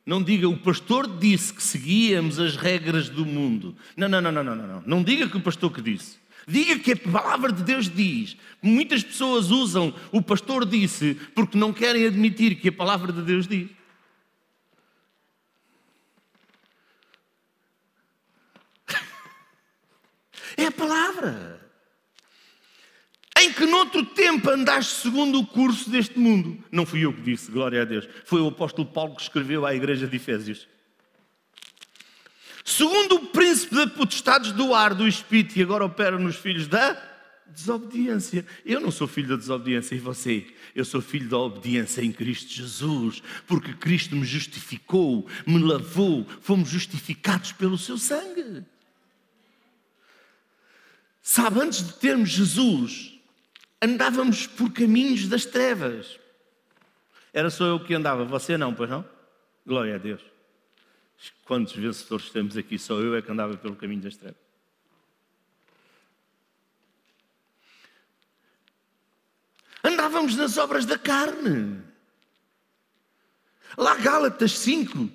não 0.05 0.21
diga 0.21 0.49
o 0.49 0.57
pastor 0.57 1.07
disse 1.19 1.53
que 1.53 1.63
seguíamos 1.63 2.37
as 2.37 2.57
regras 2.57 3.07
do 3.07 3.25
mundo. 3.25 3.77
Não, 3.95 4.09
não, 4.09 4.19
não, 4.19 4.31
não, 4.33 4.43
não, 4.43 4.55
não. 4.55 4.83
Não 4.85 5.03
diga 5.03 5.29
que 5.29 5.37
o 5.37 5.41
pastor 5.41 5.71
que 5.71 5.81
disse. 5.81 6.17
Diga 6.49 6.79
que 6.79 6.93
a 6.93 6.95
palavra 6.95 7.51
de 7.51 7.61
Deus 7.61 7.89
diz. 7.89 8.37
Muitas 8.61 9.03
pessoas 9.03 9.51
usam 9.51 9.93
o 10.13 10.21
pastor 10.21 10.65
disse 10.65 11.15
porque 11.35 11.57
não 11.57 11.73
querem 11.73 12.05
admitir 12.05 12.55
que 12.55 12.69
a 12.69 12.71
palavra 12.71 13.11
de 13.11 13.21
Deus 13.21 13.45
diz. 13.45 13.69
É 20.55 20.67
a 20.67 20.71
palavra 20.71 21.57
em 23.39 23.53
que 23.53 23.65
noutro 23.65 24.03
tempo 24.03 24.49
andaste 24.49 25.01
segundo 25.01 25.39
o 25.39 25.45
curso 25.45 25.89
deste 25.89 26.17
mundo. 26.17 26.63
Não 26.71 26.85
fui 26.85 27.05
eu 27.05 27.13
que 27.13 27.21
disse, 27.21 27.51
glória 27.51 27.81
a 27.81 27.85
Deus. 27.85 28.07
Foi 28.25 28.41
o 28.41 28.47
apóstolo 28.47 28.87
Paulo 28.87 29.15
que 29.15 29.21
escreveu 29.21 29.65
à 29.65 29.75
igreja 29.75 30.07
de 30.07 30.15
Efésios. 30.15 30.67
Segundo 32.67 33.15
o 33.15 33.25
príncipe 33.27 33.75
da 33.75 33.87
potestades 33.87 34.51
do 34.51 34.73
ar, 34.73 34.93
do 34.93 35.07
espírito, 35.07 35.57
e 35.57 35.63
agora 35.63 35.85
opera 35.85 36.19
nos 36.19 36.35
filhos 36.35 36.67
da 36.67 37.01
desobediência. 37.47 38.45
Eu 38.65 38.81
não 38.81 38.91
sou 38.91 39.07
filho 39.07 39.29
da 39.29 39.37
desobediência 39.37 39.95
e 39.95 39.99
você? 39.99 40.45
Eu 40.75 40.83
sou 40.83 41.01
filho 41.01 41.29
da 41.29 41.37
obediência 41.37 42.01
em 42.01 42.11
Cristo 42.11 42.51
Jesus, 42.51 43.23
porque 43.47 43.71
Cristo 43.71 44.17
me 44.17 44.25
justificou, 44.25 45.25
me 45.45 45.59
lavou, 45.59 46.27
fomos 46.41 46.67
justificados 46.67 47.53
pelo 47.53 47.77
seu 47.77 47.97
sangue. 47.97 48.65
Sabe, 51.21 51.61
antes 51.61 51.87
de 51.87 51.93
termos 51.93 52.31
Jesus, 52.31 53.17
andávamos 53.81 54.45
por 54.45 54.73
caminhos 54.73 55.25
das 55.29 55.45
trevas. 55.45 56.19
Era 57.31 57.49
só 57.49 57.63
eu 57.63 57.79
que 57.79 57.93
andava, 57.93 58.25
você 58.25 58.57
não, 58.57 58.73
pois 58.73 58.89
não? 58.89 59.05
Glória 59.65 59.95
a 59.95 59.97
Deus. 59.97 60.36
Quantos 61.45 61.75
vencedores 61.75 62.29
temos 62.29 62.57
aqui? 62.57 62.77
Só 62.77 62.99
eu 62.99 63.15
é 63.15 63.21
que 63.21 63.31
andava 63.31 63.57
pelo 63.57 63.75
caminho 63.75 64.01
das 64.01 64.17
trevas. 64.17 64.47
Andávamos 69.83 70.35
nas 70.35 70.57
obras 70.57 70.85
da 70.85 70.97
carne. 70.97 71.81
Lá 73.77 73.95
Gálatas 73.95 74.51
5, 74.59 75.09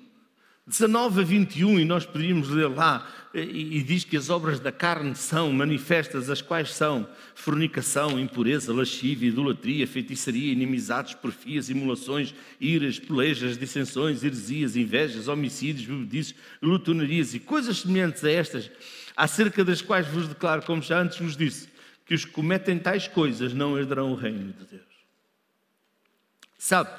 19 0.65 1.19
a 1.19 1.23
21, 1.25 1.77
e 1.81 1.83
nós 1.83 2.05
poderíamos 2.05 2.47
ler 2.47 2.69
lá, 2.69 3.05
e, 3.33 3.79
e 3.79 3.83
diz 3.83 4.05
que 4.05 4.15
as 4.15 4.29
obras 4.29 4.61
da 4.61 4.71
carne 4.71 5.13
são 5.13 5.51
manifestas, 5.51 6.29
as 6.29 6.41
quais 6.41 6.73
são 6.73 7.05
fornicação, 7.35 8.17
impureza, 8.17 8.73
lascívia, 8.73 9.27
idolatria, 9.27 9.85
feitiçaria, 9.85 10.53
inimizades, 10.53 11.15
porfias, 11.15 11.69
imulações, 11.69 12.33
iras, 12.61 12.97
pelejas, 12.97 13.57
dissensões, 13.57 14.23
heresias, 14.23 14.77
invejas, 14.77 15.27
homicídios, 15.27 15.85
bebedices, 15.85 16.35
lutonarias 16.61 17.33
e 17.33 17.41
coisas 17.41 17.79
semelhantes 17.79 18.23
a 18.23 18.31
estas, 18.31 18.71
acerca 19.17 19.65
das 19.65 19.81
quais 19.81 20.07
vos 20.07 20.29
declaro, 20.29 20.61
como 20.61 20.81
já 20.81 21.01
antes 21.01 21.19
vos 21.19 21.35
disse, 21.35 21.67
que 22.05 22.15
os 22.15 22.23
que 22.23 22.31
cometem 22.31 22.79
tais 22.79 23.05
coisas 23.05 23.53
não 23.53 23.77
herdarão 23.77 24.13
o 24.13 24.15
reino 24.15 24.53
de 24.53 24.65
Deus. 24.65 24.93
Sabe, 26.57 26.89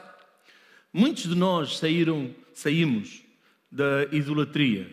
muitos 0.93 1.23
de 1.23 1.35
nós 1.35 1.79
saíram, 1.79 2.35
saímos 2.53 3.24
da 3.75 4.05
idolatria. 4.13 4.89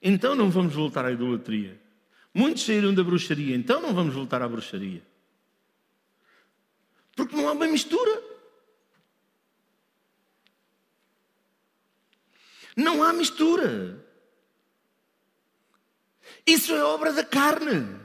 Então 0.00 0.36
não 0.36 0.48
vamos 0.48 0.72
voltar 0.72 1.04
à 1.04 1.10
idolatria. 1.10 1.80
Muitos 2.32 2.64
saíram 2.64 2.94
da 2.94 3.02
bruxaria, 3.02 3.56
então 3.56 3.82
não 3.82 3.92
vamos 3.92 4.14
voltar 4.14 4.40
à 4.40 4.48
bruxaria. 4.48 5.02
Porque 7.16 7.34
não 7.34 7.48
há 7.48 7.52
uma 7.52 7.66
mistura. 7.66 8.22
Não 12.76 13.02
há 13.02 13.12
mistura. 13.12 14.00
Isso 16.46 16.72
é 16.72 16.84
obra 16.84 17.12
da 17.12 17.24
carne. 17.24 18.00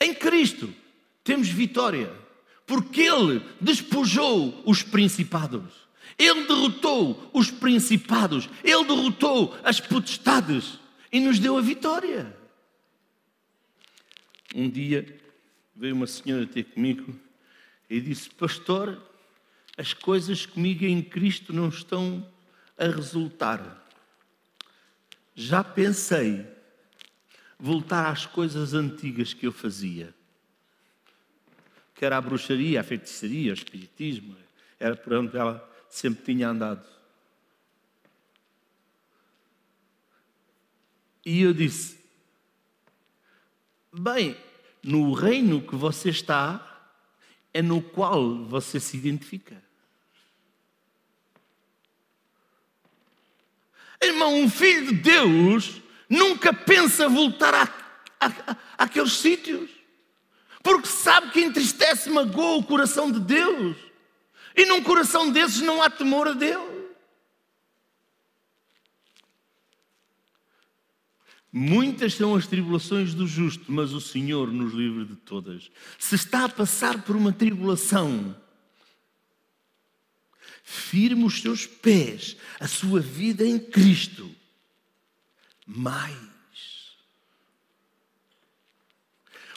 Em 0.00 0.12
Cristo 0.12 0.74
temos 1.22 1.48
vitória, 1.48 2.12
porque 2.66 3.02
Ele 3.02 3.40
despojou 3.60 4.60
os 4.66 4.82
principados, 4.82 5.88
Ele 6.20 6.46
derrotou 6.46 7.30
os 7.32 7.50
principados, 7.50 8.46
Ele 8.62 8.84
derrotou 8.84 9.58
as 9.64 9.80
potestades 9.80 10.78
e 11.10 11.18
nos 11.18 11.38
deu 11.38 11.56
a 11.56 11.62
vitória. 11.62 12.36
Um 14.54 14.68
dia 14.68 15.18
veio 15.74 15.94
uma 15.94 16.06
senhora 16.06 16.46
ter 16.46 16.64
comigo 16.64 17.18
e 17.88 18.02
disse: 18.02 18.28
Pastor, 18.28 19.02
as 19.78 19.94
coisas 19.94 20.44
comigo 20.44 20.84
em 20.84 21.00
Cristo 21.00 21.54
não 21.54 21.70
estão 21.70 22.30
a 22.76 22.84
resultar. 22.84 23.82
Já 25.34 25.64
pensei 25.64 26.46
voltar 27.58 28.10
às 28.10 28.26
coisas 28.26 28.74
antigas 28.74 29.32
que 29.32 29.46
eu 29.46 29.52
fazia. 29.52 30.12
Que 31.94 32.04
era 32.04 32.18
a 32.18 32.20
bruxaria, 32.20 32.80
a 32.80 32.84
feitiçaria, 32.84 33.52
o 33.52 33.54
espiritismo. 33.54 34.36
Era 34.78 34.94
por 34.94 35.14
onde 35.14 35.34
ela 35.34 35.69
sempre 35.90 36.24
tinha 36.24 36.48
andado. 36.48 36.84
E 41.24 41.42
eu 41.42 41.52
disse: 41.52 41.98
Bem, 43.92 44.36
no 44.82 45.12
reino 45.12 45.60
que 45.60 45.74
você 45.74 46.10
está, 46.10 46.66
é 47.52 47.60
no 47.60 47.82
qual 47.82 48.44
você 48.44 48.78
se 48.78 48.96
identifica. 48.96 49.62
Irmão, 54.02 54.34
um 54.34 54.48
filho 54.48 54.86
de 54.86 54.94
Deus 54.94 55.82
nunca 56.08 56.54
pensa 56.54 57.08
voltar 57.08 57.98
àqueles 58.78 59.12
sítios, 59.12 59.68
porque 60.62 60.88
sabe 60.88 61.30
que 61.32 61.40
entristece, 61.40 62.08
magoa 62.08 62.56
o 62.56 62.64
coração 62.64 63.12
de 63.12 63.20
Deus, 63.20 63.76
e 64.60 64.66
num 64.66 64.82
coração 64.82 65.32
desses 65.32 65.62
não 65.62 65.82
há 65.82 65.88
temor 65.88 66.28
a 66.28 66.32
Deus. 66.32 66.68
Muitas 71.50 72.14
são 72.14 72.34
as 72.34 72.46
tribulações 72.46 73.14
do 73.14 73.26
justo, 73.26 73.72
mas 73.72 73.92
o 73.92 74.00
Senhor 74.00 74.52
nos 74.52 74.74
livra 74.74 75.06
de 75.06 75.16
todas. 75.16 75.70
Se 75.98 76.14
está 76.14 76.44
a 76.44 76.48
passar 76.48 77.02
por 77.02 77.16
uma 77.16 77.32
tribulação, 77.32 78.36
firme 80.62 81.24
os 81.24 81.40
seus 81.40 81.66
pés, 81.66 82.36
a 82.60 82.68
sua 82.68 83.00
vida 83.00 83.46
em 83.46 83.58
Cristo. 83.58 84.30
Mais. 85.66 86.18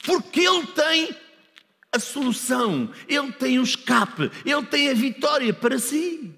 Porque 0.04 0.40
Ele 0.40 0.66
tem 0.68 1.16
a 1.94 2.00
solução, 2.00 2.92
Ele 3.08 3.32
tem 3.34 3.60
o 3.60 3.64
escape, 3.64 4.32
Ele 4.44 4.66
tem 4.66 4.90
a 4.90 4.94
vitória 4.96 5.54
para 5.54 5.78
si. 5.78 6.34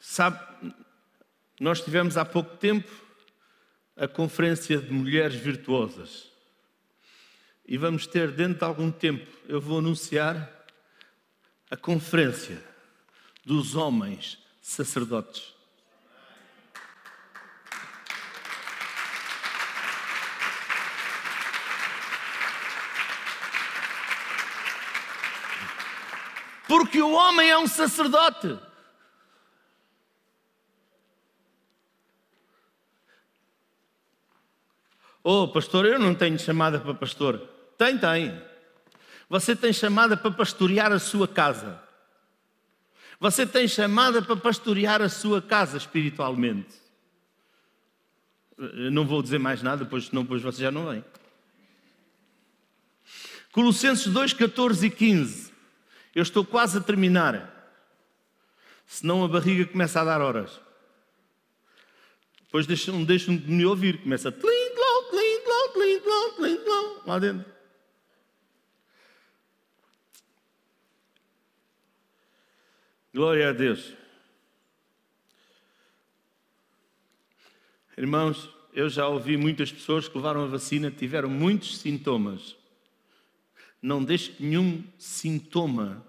Sabe, 0.00 0.40
nós 1.60 1.80
tivemos 1.80 2.16
há 2.16 2.24
pouco 2.24 2.56
tempo 2.56 2.90
a 3.96 4.08
conferência 4.08 4.78
de 4.78 4.92
mulheres 4.92 5.36
virtuosas. 5.36 6.30
E 7.68 7.76
vamos 7.78 8.06
ter 8.06 8.32
dentro 8.32 8.58
de 8.58 8.64
algum 8.64 8.90
tempo, 8.90 9.26
eu 9.48 9.60
vou 9.60 9.78
anunciar 9.78 10.50
a 11.70 11.76
conferência 11.76 12.62
dos 13.44 13.74
homens 13.74 14.38
sacerdotes. 14.60 15.55
Porque 26.76 27.00
o 27.00 27.12
homem 27.12 27.48
é 27.48 27.56
um 27.56 27.66
sacerdote. 27.66 28.58
Oh, 35.24 35.48
pastor, 35.48 35.86
eu 35.86 35.98
não 35.98 36.14
tenho 36.14 36.38
chamada 36.38 36.78
para 36.78 36.92
pastor. 36.92 37.38
Tem, 37.78 37.96
tem. 37.96 38.42
Você 39.26 39.56
tem 39.56 39.72
chamada 39.72 40.18
para 40.18 40.30
pastorear 40.30 40.92
a 40.92 40.98
sua 40.98 41.26
casa. 41.26 41.82
Você 43.18 43.46
tem 43.46 43.66
chamada 43.66 44.20
para 44.20 44.36
pastorear 44.36 45.00
a 45.00 45.08
sua 45.08 45.40
casa 45.40 45.78
espiritualmente. 45.78 46.74
Eu 48.58 48.90
não 48.90 49.06
vou 49.06 49.22
dizer 49.22 49.38
mais 49.38 49.62
nada, 49.62 49.86
pois 49.86 50.08
senão 50.08 50.24
depois 50.24 50.42
você 50.42 50.60
já 50.60 50.70
não 50.70 50.90
vem. 50.90 51.02
Colossenses 53.50 54.12
2, 54.12 54.34
14 54.34 54.86
e 54.86 54.90
15. 54.90 55.55
Eu 56.16 56.22
estou 56.22 56.46
quase 56.46 56.78
a 56.78 56.80
terminar. 56.80 57.52
Senão 58.86 59.22
a 59.22 59.28
barriga 59.28 59.66
começa 59.66 60.00
a 60.00 60.04
dar 60.04 60.22
horas. 60.22 60.58
Depois 62.40 62.66
deixam, 62.66 63.04
deixam 63.04 63.36
de 63.36 63.50
me 63.50 63.66
ouvir. 63.66 64.00
Começa 64.02 64.30
a 64.30 64.32
lá 67.06 67.18
dentro. 67.18 67.44
Glória 73.12 73.50
a 73.50 73.52
Deus. 73.52 73.92
Irmãos, 77.98 78.48
eu 78.72 78.88
já 78.88 79.06
ouvi 79.06 79.36
muitas 79.36 79.70
pessoas 79.70 80.08
que 80.08 80.16
levaram 80.16 80.44
a 80.44 80.46
vacina, 80.46 80.90
tiveram 80.90 81.28
muitos 81.28 81.76
sintomas. 81.76 82.55
Não 83.86 84.02
deixe 84.02 84.32
que 84.32 84.42
nenhum 84.42 84.82
sintoma 84.98 86.04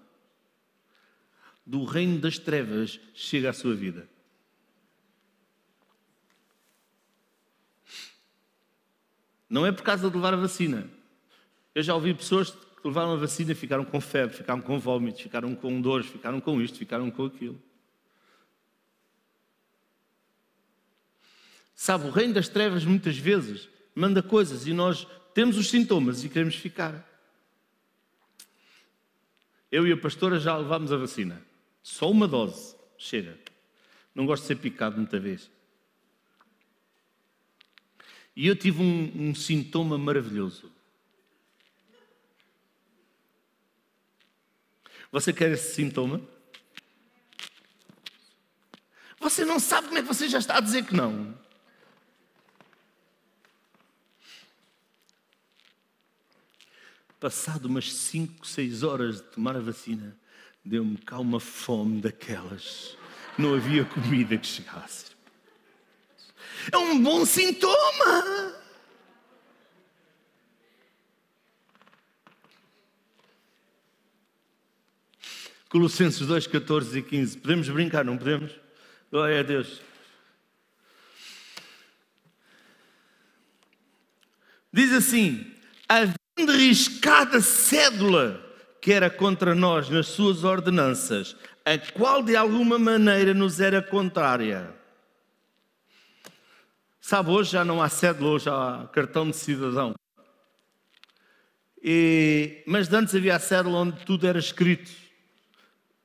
do 1.64 1.84
reino 1.84 2.18
das 2.18 2.36
trevas 2.36 2.98
chegue 3.14 3.46
à 3.46 3.52
sua 3.52 3.72
vida. 3.72 4.08
Não 9.48 9.64
é 9.64 9.70
por 9.70 9.84
causa 9.84 10.10
de 10.10 10.16
levar 10.16 10.34
a 10.34 10.36
vacina. 10.36 10.90
Eu 11.72 11.84
já 11.84 11.94
ouvi 11.94 12.12
pessoas 12.12 12.50
que 12.50 12.58
levaram 12.82 13.12
a 13.12 13.16
vacina 13.16 13.52
e 13.52 13.54
ficaram 13.54 13.84
com 13.84 14.00
febre, 14.00 14.36
ficaram 14.36 14.60
com 14.60 14.76
vômitos, 14.76 15.20
ficaram 15.20 15.54
com 15.54 15.80
dores, 15.80 16.08
ficaram 16.08 16.40
com 16.40 16.60
isto, 16.60 16.78
ficaram 16.78 17.08
com 17.12 17.26
aquilo. 17.26 17.62
Sabe, 21.76 22.08
o 22.08 22.10
reino 22.10 22.34
das 22.34 22.48
trevas 22.48 22.84
muitas 22.84 23.16
vezes 23.16 23.68
manda 23.94 24.20
coisas 24.20 24.66
e 24.66 24.74
nós 24.74 25.06
temos 25.32 25.56
os 25.56 25.70
sintomas 25.70 26.24
e 26.24 26.28
queremos 26.28 26.56
ficar. 26.56 27.06
Eu 29.70 29.86
e 29.86 29.92
a 29.92 29.96
pastora 29.96 30.38
já 30.38 30.56
levámos 30.56 30.92
a 30.92 30.96
vacina. 30.96 31.42
Só 31.82 32.10
uma 32.10 32.26
dose. 32.26 32.76
Chega. 32.96 33.38
Não 34.14 34.26
gosto 34.26 34.42
de 34.42 34.48
ser 34.48 34.56
picado 34.56 34.96
muita 34.96 35.20
vez. 35.20 35.50
E 38.34 38.46
eu 38.46 38.56
tive 38.56 38.82
um, 38.82 39.28
um 39.30 39.34
sintoma 39.34 39.98
maravilhoso. 39.98 40.72
Você 45.10 45.32
quer 45.32 45.50
esse 45.52 45.74
sintoma? 45.74 46.20
Você 49.20 49.44
não 49.44 49.58
sabe 49.58 49.88
como 49.88 49.98
é 49.98 50.02
que 50.02 50.08
você 50.08 50.28
já 50.28 50.38
está 50.38 50.58
a 50.58 50.60
dizer 50.60 50.84
que 50.84 50.94
não. 50.94 51.36
Passado 57.20 57.66
umas 57.66 57.92
5, 57.92 58.46
6 58.46 58.82
horas 58.84 59.16
de 59.16 59.22
tomar 59.22 59.56
a 59.56 59.60
vacina, 59.60 60.16
deu-me 60.64 60.96
cá 60.98 61.18
uma 61.18 61.40
fome 61.40 62.00
daquelas. 62.00 62.96
Não 63.36 63.54
havia 63.54 63.84
comida 63.84 64.38
que 64.38 64.46
chegasse. 64.46 65.06
É 66.70 66.76
um 66.76 67.02
bom 67.02 67.26
sintoma. 67.26 68.54
Colossenses 75.68 76.26
2, 76.26 76.46
14 76.46 76.98
e 76.98 77.02
15. 77.02 77.38
Podemos 77.38 77.68
brincar, 77.68 78.04
não 78.04 78.16
podemos? 78.16 78.52
Glória 79.10 79.40
a 79.40 79.42
Deus. 79.42 79.80
Diz 84.72 84.92
assim: 84.92 85.54
havendo 85.88 86.17
riscada 86.46 87.40
cédula 87.40 88.44
que 88.80 88.92
era 88.92 89.10
contra 89.10 89.54
nós 89.54 89.88
nas 89.88 90.06
suas 90.06 90.44
ordenanças, 90.44 91.36
a 91.64 91.76
qual 91.92 92.22
de 92.22 92.36
alguma 92.36 92.78
maneira 92.78 93.34
nos 93.34 93.60
era 93.60 93.82
contrária 93.82 94.78
Sabe, 97.08 97.30
hoje 97.30 97.52
já 97.52 97.64
não 97.64 97.80
há 97.80 97.88
cédula, 97.88 98.32
hoje 98.32 98.50
há 98.50 98.86
cartão 98.92 99.30
de 99.30 99.34
cidadão. 99.34 99.94
E, 101.82 102.62
mas 102.66 102.92
antes 102.92 103.14
havia 103.14 103.34
a 103.34 103.38
cédula 103.38 103.78
onde 103.78 104.04
tudo 104.04 104.26
era 104.26 104.38
escrito. 104.38 104.90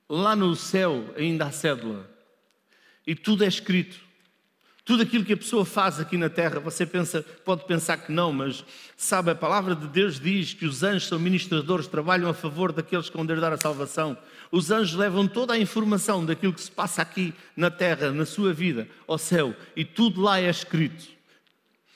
Lá 0.08 0.34
no 0.34 0.56
céu 0.56 1.14
ainda 1.18 1.44
há 1.44 1.52
cédula. 1.52 2.10
E 3.06 3.16
tudo 3.16 3.44
é 3.44 3.48
escrito. 3.50 4.00
Tudo 4.86 5.04
aquilo 5.04 5.24
que 5.24 5.32
a 5.32 5.38
pessoa 5.38 5.64
faz 5.64 5.98
aqui 5.98 6.18
na 6.18 6.30
terra, 6.30 6.60
você 6.60 6.86
pensa, 6.86 7.24
pode 7.46 7.66
pensar 7.66 7.98
que 7.98 8.12
não, 8.12 8.34
mas 8.34 8.66
sabe, 8.98 9.32
a 9.32 9.36
palavra 9.36 9.74
de 9.74 9.88
Deus 9.88 10.20
diz 10.20 10.54
que 10.54 10.66
os 10.66 10.84
anjos 10.84 11.08
são 11.08 11.18
ministradores, 11.18 11.88
trabalham 11.88 12.30
a 12.30 12.34
favor 12.34 12.74
daqueles 12.74 13.10
que 13.10 13.16
vão 13.16 13.26
herdar 13.30 13.54
a 13.54 13.58
salvação. 13.58 14.18
Os 14.52 14.72
anjos 14.72 14.96
levam 14.96 15.26
toda 15.26 15.54
a 15.54 15.58
informação 15.58 16.26
daquilo 16.26 16.52
que 16.52 16.62
se 16.62 16.70
passa 16.70 17.02
aqui 17.02 17.34
na 17.56 17.72
terra, 17.72 18.12
na 18.12 18.26
sua 18.26 18.52
vida, 18.52 18.86
ao 19.08 19.18
céu, 19.18 19.56
e 19.74 19.86
tudo 19.86 20.22
lá 20.22 20.42
é 20.42 20.50
escrito. 20.50 21.08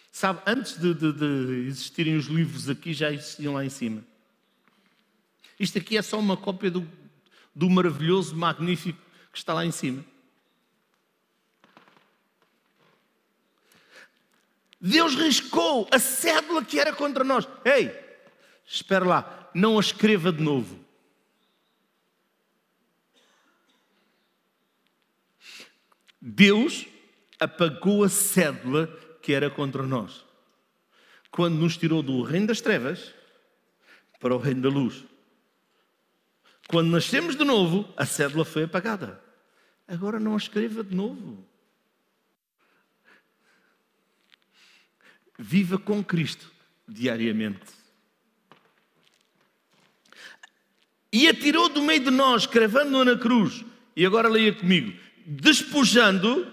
Sabe, 0.09 0.39
antes 0.47 0.79
de, 0.79 0.93
de, 0.93 1.11
de 1.11 1.67
existirem 1.67 2.15
os 2.15 2.27
livros 2.27 2.69
aqui, 2.69 2.93
já 2.93 3.11
existiam 3.11 3.53
lá 3.53 3.65
em 3.65 3.69
cima. 3.69 4.01
Isto 5.59 5.77
aqui 5.77 5.97
é 5.97 6.01
só 6.01 6.17
uma 6.17 6.37
cópia 6.37 6.71
do, 6.71 6.87
do 7.53 7.69
maravilhoso, 7.69 8.33
magnífico 8.33 8.99
que 9.31 9.37
está 9.37 9.53
lá 9.53 9.65
em 9.65 9.71
cima. 9.71 10.03
Deus 14.87 15.15
riscou 15.15 15.85
a 15.91 15.99
cédula 15.99 16.63
que 16.63 16.79
era 16.79 16.93
contra 16.93 17.21
nós. 17.21 17.45
Ei, 17.65 17.91
espera 18.65 19.03
lá, 19.03 19.49
não 19.53 19.77
a 19.77 19.81
escreva 19.81 20.31
de 20.31 20.41
novo. 20.41 20.79
Deus 26.21 26.87
apagou 27.37 28.05
a 28.05 28.09
cédula 28.09 28.87
que 29.21 29.33
era 29.33 29.49
contra 29.49 29.83
nós. 29.83 30.23
Quando 31.29 31.55
nos 31.57 31.75
tirou 31.75 32.01
do 32.01 32.21
reino 32.23 32.47
das 32.47 32.61
trevas 32.61 33.13
para 34.21 34.33
o 34.33 34.39
reino 34.39 34.61
da 34.61 34.69
luz. 34.69 35.03
Quando 36.69 36.89
nascemos 36.89 37.35
de 37.35 37.43
novo, 37.43 37.93
a 37.97 38.05
cédula 38.05 38.45
foi 38.45 38.63
apagada. 38.63 39.21
Agora 39.85 40.17
não 40.17 40.33
a 40.33 40.37
escreva 40.37 40.81
de 40.81 40.95
novo. 40.95 41.45
Viva 45.37 45.77
com 45.77 46.03
Cristo 46.03 46.51
diariamente. 46.87 47.77
E 51.11 51.27
atirou 51.27 51.69
do 51.69 51.81
meio 51.81 52.03
de 52.03 52.11
nós, 52.11 52.45
cravando-o 52.45 53.05
na 53.05 53.17
cruz. 53.17 53.63
E 53.95 54.05
agora 54.05 54.29
leia 54.29 54.53
comigo: 54.53 54.93
despojando 55.25 56.51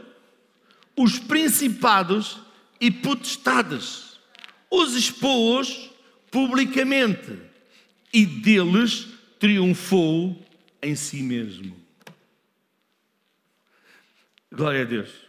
os 0.97 1.19
principados 1.19 2.39
e 2.81 2.91
potestades, 2.91 4.19
os 4.71 4.95
expôs 4.95 5.91
publicamente 6.31 7.39
e 8.13 8.25
deles 8.25 9.09
triunfou 9.39 10.41
em 10.83 10.95
si 10.95 11.23
mesmo. 11.23 11.77
Glória 14.53 14.83
a 14.83 14.85
Deus. 14.85 15.24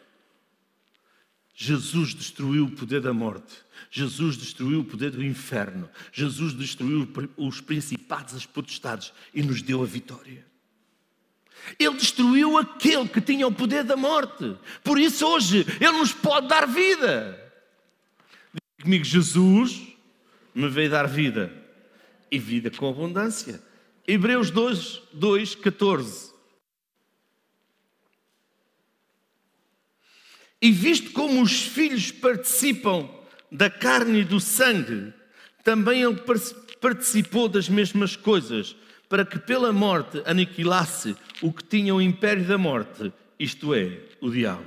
Jesus 1.56 2.13
destruiu 2.13 2.65
o 2.65 2.72
poder 2.72 3.00
da 3.00 3.13
morte. 3.13 3.56
Jesus 3.89 4.36
destruiu 4.36 4.82
o 4.82 4.84
poder 4.84 5.12
do 5.12 5.24
inferno. 5.24 5.89
Jesus 6.12 6.54
destruiu 6.54 7.08
os 7.38 7.62
principados, 7.62 8.36
as 8.36 8.46
potestades 8.46 9.13
e 9.34 9.41
nos 9.41 9.62
deu 9.62 9.82
a 9.82 9.86
vitória. 9.86 10.46
Ele 11.80 11.96
destruiu 11.96 12.58
aquele 12.58 13.08
que 13.08 13.22
tinha 13.22 13.48
o 13.48 13.52
poder 13.54 13.86
da 13.86 13.96
morte. 13.96 14.58
Por 14.84 15.00
isso, 15.00 15.26
hoje, 15.26 15.65
Ele 15.80 15.94
nos 15.94 16.12
pode 16.12 16.50
dar 16.50 16.68
vida. 16.68 17.41
Diga 18.54 18.84
comigo, 18.84 19.06
Jesus 19.06 19.82
me 20.54 20.68
veio 20.68 20.91
dar 20.91 21.08
vida 21.08 21.52
e 22.30 22.38
vida 22.38 22.70
com 22.70 22.89
abundância. 22.89 23.63
Hebreus 24.06 24.52
2, 24.52 25.02
2 25.13 25.56
14. 25.56 26.35
E 30.62 30.72
visto 30.72 31.12
como 31.12 31.41
os 31.41 31.63
filhos 31.63 32.12
participam 32.12 33.10
da 33.52 33.70
carne 33.70 34.22
e 34.22 34.26
do 34.26 34.39
sangue, 34.39 35.13
também 35.63 36.04
ele 36.04 36.22
participou 36.80 37.48
das 37.48 37.70
mesmas 37.70 38.15
coisas, 38.15 38.76
para 39.08 39.26
que 39.26 39.38
pela 39.39 39.72
morte 39.72 40.22
aniquilasse 40.26 41.15
o 41.41 41.52
que 41.52 41.63
tinha 41.63 41.94
o 41.94 42.02
império 42.02 42.44
da 42.46 42.58
morte, 42.58 43.12
isto 43.39 43.74
é, 43.74 44.00
o 44.20 44.30
diabo. 44.30 44.65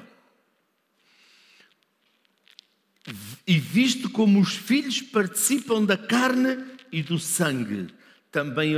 E 3.46 3.59
visto 3.59 4.11
como 4.11 4.40
os 4.40 4.55
filhos 4.55 5.01
participam 5.01 5.85
da 5.85 5.96
carne 5.96 6.64
e 6.92 7.03
do 7.03 7.18
sangue, 7.18 7.88
também 8.31 8.74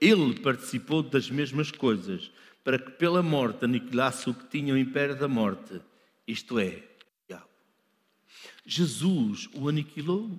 ele 0.00 0.40
participou 0.40 1.02
das 1.02 1.30
mesmas 1.30 1.70
coisas, 1.70 2.30
para 2.64 2.78
que 2.78 2.90
pela 2.90 3.22
morte 3.22 3.64
aniquilasse 3.64 4.28
o 4.28 4.34
que 4.34 4.46
tinha 4.46 4.74
o 4.74 4.78
império 4.78 5.16
da 5.16 5.28
morte, 5.28 5.80
isto 6.30 6.58
é. 6.58 6.90
Jesus 8.64 9.48
o 9.52 9.68
aniquilou. 9.68 10.38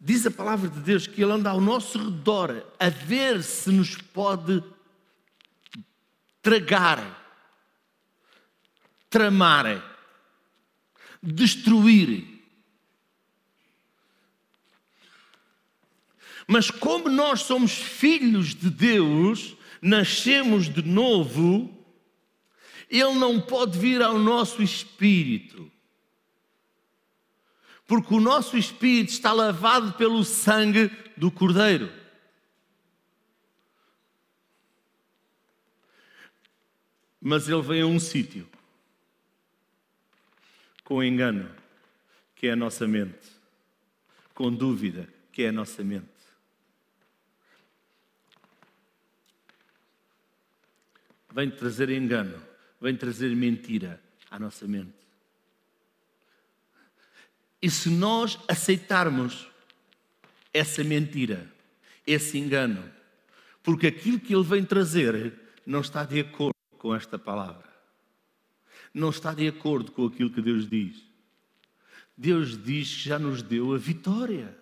Diz 0.00 0.26
a 0.26 0.30
palavra 0.30 0.68
de 0.68 0.80
Deus 0.80 1.06
que 1.06 1.22
Ele 1.22 1.32
anda 1.32 1.50
ao 1.50 1.60
nosso 1.60 1.98
redor 1.98 2.66
a 2.78 2.88
ver 2.88 3.42
se 3.42 3.70
nos 3.70 3.96
pode 3.96 4.62
tragar, 6.42 6.98
tramar, 9.10 9.66
destruir. 11.22 12.26
Mas 16.48 16.70
como 16.70 17.08
nós 17.08 17.42
somos 17.42 17.72
filhos 17.72 18.54
de 18.54 18.70
Deus, 18.70 19.54
nascemos 19.80 20.68
de 20.68 20.82
novo, 20.82 21.79
ele 22.90 23.14
não 23.14 23.40
pode 23.40 23.78
vir 23.78 24.02
ao 24.02 24.18
nosso 24.18 24.60
espírito. 24.60 25.70
Porque 27.86 28.12
o 28.12 28.20
nosso 28.20 28.56
espírito 28.56 29.10
está 29.10 29.32
lavado 29.32 29.92
pelo 29.92 30.24
sangue 30.24 30.88
do 31.16 31.30
Cordeiro. 31.30 31.92
Mas 37.20 37.48
ele 37.48 37.62
vem 37.62 37.82
a 37.82 37.86
um 37.86 38.00
sítio 38.00 38.48
com 40.82 41.04
engano, 41.04 41.48
que 42.34 42.48
é 42.48 42.52
a 42.52 42.56
nossa 42.56 42.88
mente, 42.88 43.28
com 44.34 44.52
dúvida, 44.52 45.08
que 45.30 45.42
é 45.42 45.50
a 45.50 45.52
nossa 45.52 45.84
mente. 45.84 46.08
Vem 51.32 51.48
trazer 51.48 51.90
engano 51.90 52.49
vem 52.80 52.96
trazer 52.96 53.34
mentira 53.36 54.00
à 54.30 54.38
nossa 54.38 54.66
mente. 54.66 54.94
E 57.62 57.70
se 57.70 57.90
nós 57.90 58.38
aceitarmos 58.48 59.48
essa 60.52 60.82
mentira, 60.82 61.46
esse 62.06 62.38
engano, 62.38 62.82
porque 63.62 63.86
aquilo 63.86 64.18
que 64.18 64.34
ele 64.34 64.44
vem 64.44 64.64
trazer 64.64 65.38
não 65.66 65.80
está 65.80 66.04
de 66.04 66.20
acordo 66.20 66.54
com 66.78 66.94
esta 66.94 67.18
palavra, 67.18 67.68
não 68.94 69.10
está 69.10 69.34
de 69.34 69.46
acordo 69.46 69.92
com 69.92 70.06
aquilo 70.06 70.30
que 70.30 70.40
Deus 70.40 70.68
diz. 70.68 71.04
Deus 72.16 72.62
diz 72.62 72.88
que 72.94 73.08
já 73.08 73.18
nos 73.18 73.42
deu 73.42 73.74
a 73.74 73.78
vitória. 73.78 74.56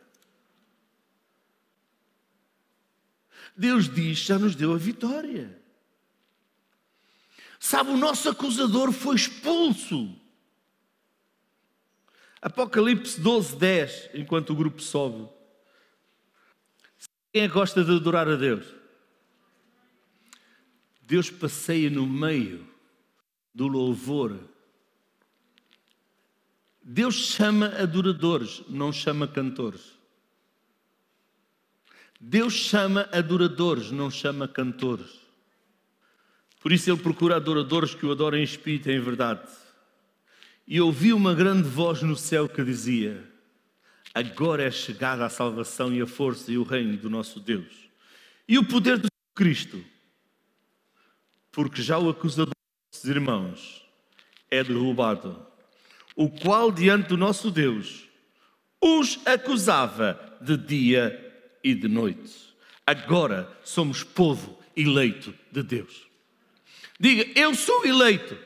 Deus 3.56 3.88
diz 3.88 4.20
que 4.20 4.26
já 4.26 4.38
nos 4.38 4.54
deu 4.54 4.72
a 4.72 4.76
vitória. 4.76 5.57
Sabe, 7.58 7.90
o 7.90 7.96
nosso 7.96 8.28
acusador 8.28 8.92
foi 8.92 9.16
expulso. 9.16 10.14
Apocalipse 12.40 13.20
12, 13.20 13.56
10, 13.56 14.10
enquanto 14.14 14.50
o 14.50 14.56
grupo 14.56 14.80
sobe. 14.80 15.28
Quem 17.32 17.42
é 17.42 17.48
gosta 17.48 17.84
de 17.84 17.94
adorar 17.94 18.28
a 18.28 18.36
Deus? 18.36 18.64
Deus 21.02 21.30
passeia 21.30 21.90
no 21.90 22.06
meio 22.06 22.66
do 23.54 23.66
louvor. 23.66 24.38
Deus 26.82 27.14
chama 27.14 27.66
adoradores, 27.76 28.62
não 28.68 28.92
chama 28.92 29.26
cantores. 29.26 29.98
Deus 32.20 32.54
chama 32.54 33.08
adoradores, 33.12 33.90
não 33.90 34.10
chama 34.10 34.48
cantores. 34.48 35.27
Por 36.68 36.74
isso 36.74 36.90
ele 36.90 37.00
procura 37.00 37.36
adoradores 37.36 37.94
que 37.94 38.04
o 38.04 38.12
adorem 38.12 38.42
em 38.42 38.44
espírito 38.44 38.90
e 38.90 38.92
em 38.94 39.00
verdade. 39.00 39.48
E 40.66 40.78
ouvi 40.82 41.14
uma 41.14 41.34
grande 41.34 41.66
voz 41.66 42.02
no 42.02 42.14
céu 42.14 42.46
que 42.46 42.62
dizia: 42.62 43.24
Agora 44.12 44.62
é 44.62 44.70
chegada 44.70 45.24
a 45.24 45.30
salvação 45.30 45.90
e 45.94 46.02
a 46.02 46.06
força 46.06 46.52
e 46.52 46.58
o 46.58 46.62
reino 46.62 46.94
do 46.98 47.08
nosso 47.08 47.40
Deus. 47.40 47.88
E 48.46 48.58
o 48.58 48.64
poder 48.66 48.98
de 48.98 49.08
Cristo. 49.34 49.82
Porque 51.50 51.80
já 51.80 51.98
o 51.98 52.10
acusador 52.10 52.52
dos 52.92 53.04
irmãos 53.04 53.82
é 54.50 54.62
derrubado, 54.62 55.40
o 56.14 56.28
qual 56.28 56.70
diante 56.70 57.08
do 57.08 57.16
nosso 57.16 57.50
Deus 57.50 58.06
os 58.78 59.18
acusava 59.26 60.20
de 60.38 60.54
dia 60.58 61.48
e 61.64 61.74
de 61.74 61.88
noite. 61.88 62.54
Agora 62.86 63.50
somos 63.64 64.04
povo 64.04 64.58
eleito 64.76 65.34
de 65.50 65.62
Deus. 65.62 66.07
Diga, 66.98 67.38
eu 67.38 67.54
sou 67.54 67.86
eleito 67.86 68.36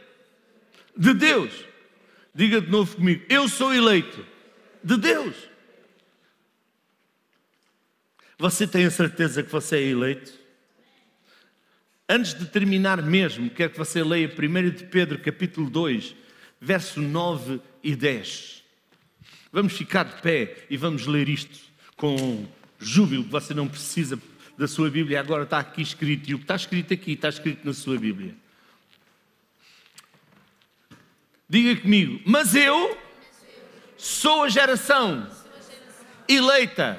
de 0.97 1.15
Deus. 1.15 1.53
Diga 2.35 2.61
de 2.61 2.71
novo 2.71 2.97
comigo, 2.97 3.25
eu 3.29 3.49
sou 3.49 3.75
eleito 3.75 4.25
de 4.83 4.97
Deus. 4.97 5.37
Você 8.39 8.67
tem 8.67 8.85
a 8.85 8.91
certeza 8.91 9.43
que 9.43 9.53
você 9.53 9.77
é 9.77 9.83
eleito? 9.83 10.33
Antes 12.09 12.35
de 12.35 12.47
terminar 12.47 13.01
mesmo, 13.01 13.49
quero 13.49 13.73
que 13.73 13.79
você 13.79 14.03
leia 14.03 14.29
1 14.29 14.71
de 14.71 14.85
Pedro, 14.85 15.19
capítulo 15.19 15.71
2, 15.71 16.15
verso 16.61 17.01
9 17.01 17.61
e 17.83 17.95
10. 17.95 18.63
Vamos 19.53 19.75
ficar 19.75 20.05
de 20.05 20.21
pé 20.21 20.67
e 20.69 20.77
vamos 20.77 21.07
ler 21.07 21.29
isto 21.29 21.59
com 21.97 22.47
júbilo, 22.79 23.23
você 23.25 23.55
não 23.55 23.69
precisa 23.69 24.21
da 24.59 24.67
sua 24.67 24.91
Bíblia, 24.91 25.21
agora 25.21 25.45
está 25.45 25.59
aqui 25.59 25.81
escrito, 25.81 26.29
e 26.29 26.35
o 26.35 26.39
que 26.39 26.45
está 26.45 26.57
escrito 26.57 26.93
aqui 26.93 27.13
está 27.13 27.29
escrito 27.29 27.65
na 27.65 27.73
sua 27.73 27.99
Bíblia. 27.99 28.42
Diga 31.53 31.83
comigo, 31.83 32.19
mas 32.25 32.55
eu 32.55 32.97
sou 33.99 34.45
a 34.45 34.49
geração 34.49 35.29
eleita, 36.27 36.99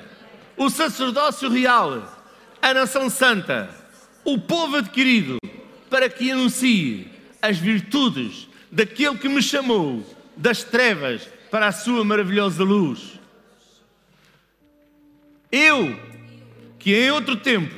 o 0.56 0.70
sacerdócio 0.70 1.50
real, 1.50 2.24
a 2.62 2.72
nação 2.72 3.10
santa, 3.10 3.68
o 4.24 4.38
povo 4.38 4.76
adquirido, 4.76 5.40
para 5.90 6.08
que 6.08 6.30
anuncie 6.30 7.08
as 7.42 7.58
virtudes 7.58 8.48
daquele 8.72 9.18
que 9.18 9.28
me 9.28 9.42
chamou 9.42 10.06
das 10.38 10.64
trevas 10.64 11.28
para 11.50 11.70
a 11.70 11.72
sua 11.72 12.04
maravilhosa 12.04 12.64
luz. 12.64 13.20
Eu, 15.52 16.00
que 16.78 16.96
em 16.96 17.10
outro 17.10 17.38
tempo 17.38 17.74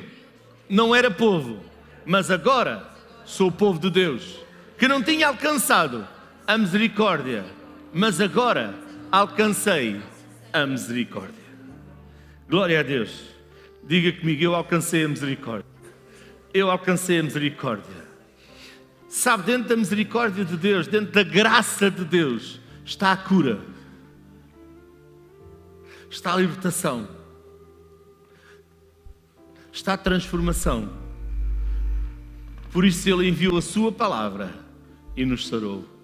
não 0.68 0.94
era 0.94 1.10
povo, 1.10 1.58
mas 2.04 2.30
agora 2.30 2.86
sou 3.24 3.50
povo 3.50 3.80
de 3.80 3.88
Deus, 3.88 4.40
que 4.78 4.86
não 4.86 5.02
tinha 5.02 5.28
alcançado 5.28 6.06
a 6.46 6.56
misericórdia, 6.56 7.44
mas 7.92 8.20
agora 8.20 8.74
alcancei 9.10 10.00
a 10.52 10.64
misericórdia. 10.64 11.34
Glória 12.48 12.80
a 12.80 12.82
Deus. 12.82 13.24
Diga 13.82 14.12
comigo, 14.18 14.42
eu 14.42 14.54
alcancei 14.54 15.04
a 15.04 15.08
misericórdia. 15.08 15.68
Eu 16.54 16.70
alcancei 16.70 17.18
a 17.18 17.22
misericórdia. 17.22 18.06
Sabe, 19.08 19.44
dentro 19.44 19.70
da 19.70 19.76
misericórdia 19.76 20.44
de 20.44 20.56
Deus, 20.56 20.86
dentro 20.86 21.12
da 21.12 21.22
graça 21.22 21.90
de 21.90 22.04
Deus, 22.04 22.60
está 22.84 23.12
a 23.12 23.16
cura, 23.16 23.60
está 26.10 26.34
a 26.34 26.36
libertação, 26.36 27.08
está 29.72 29.94
a 29.94 29.98
transformação. 29.98 30.92
Por 32.72 32.84
isso 32.84 33.08
Ele 33.08 33.28
enviou 33.28 33.56
a 33.56 33.62
Sua 33.62 33.90
palavra 33.90 34.52
e 35.16 35.24
nos 35.24 35.48
sarou. 35.48 35.95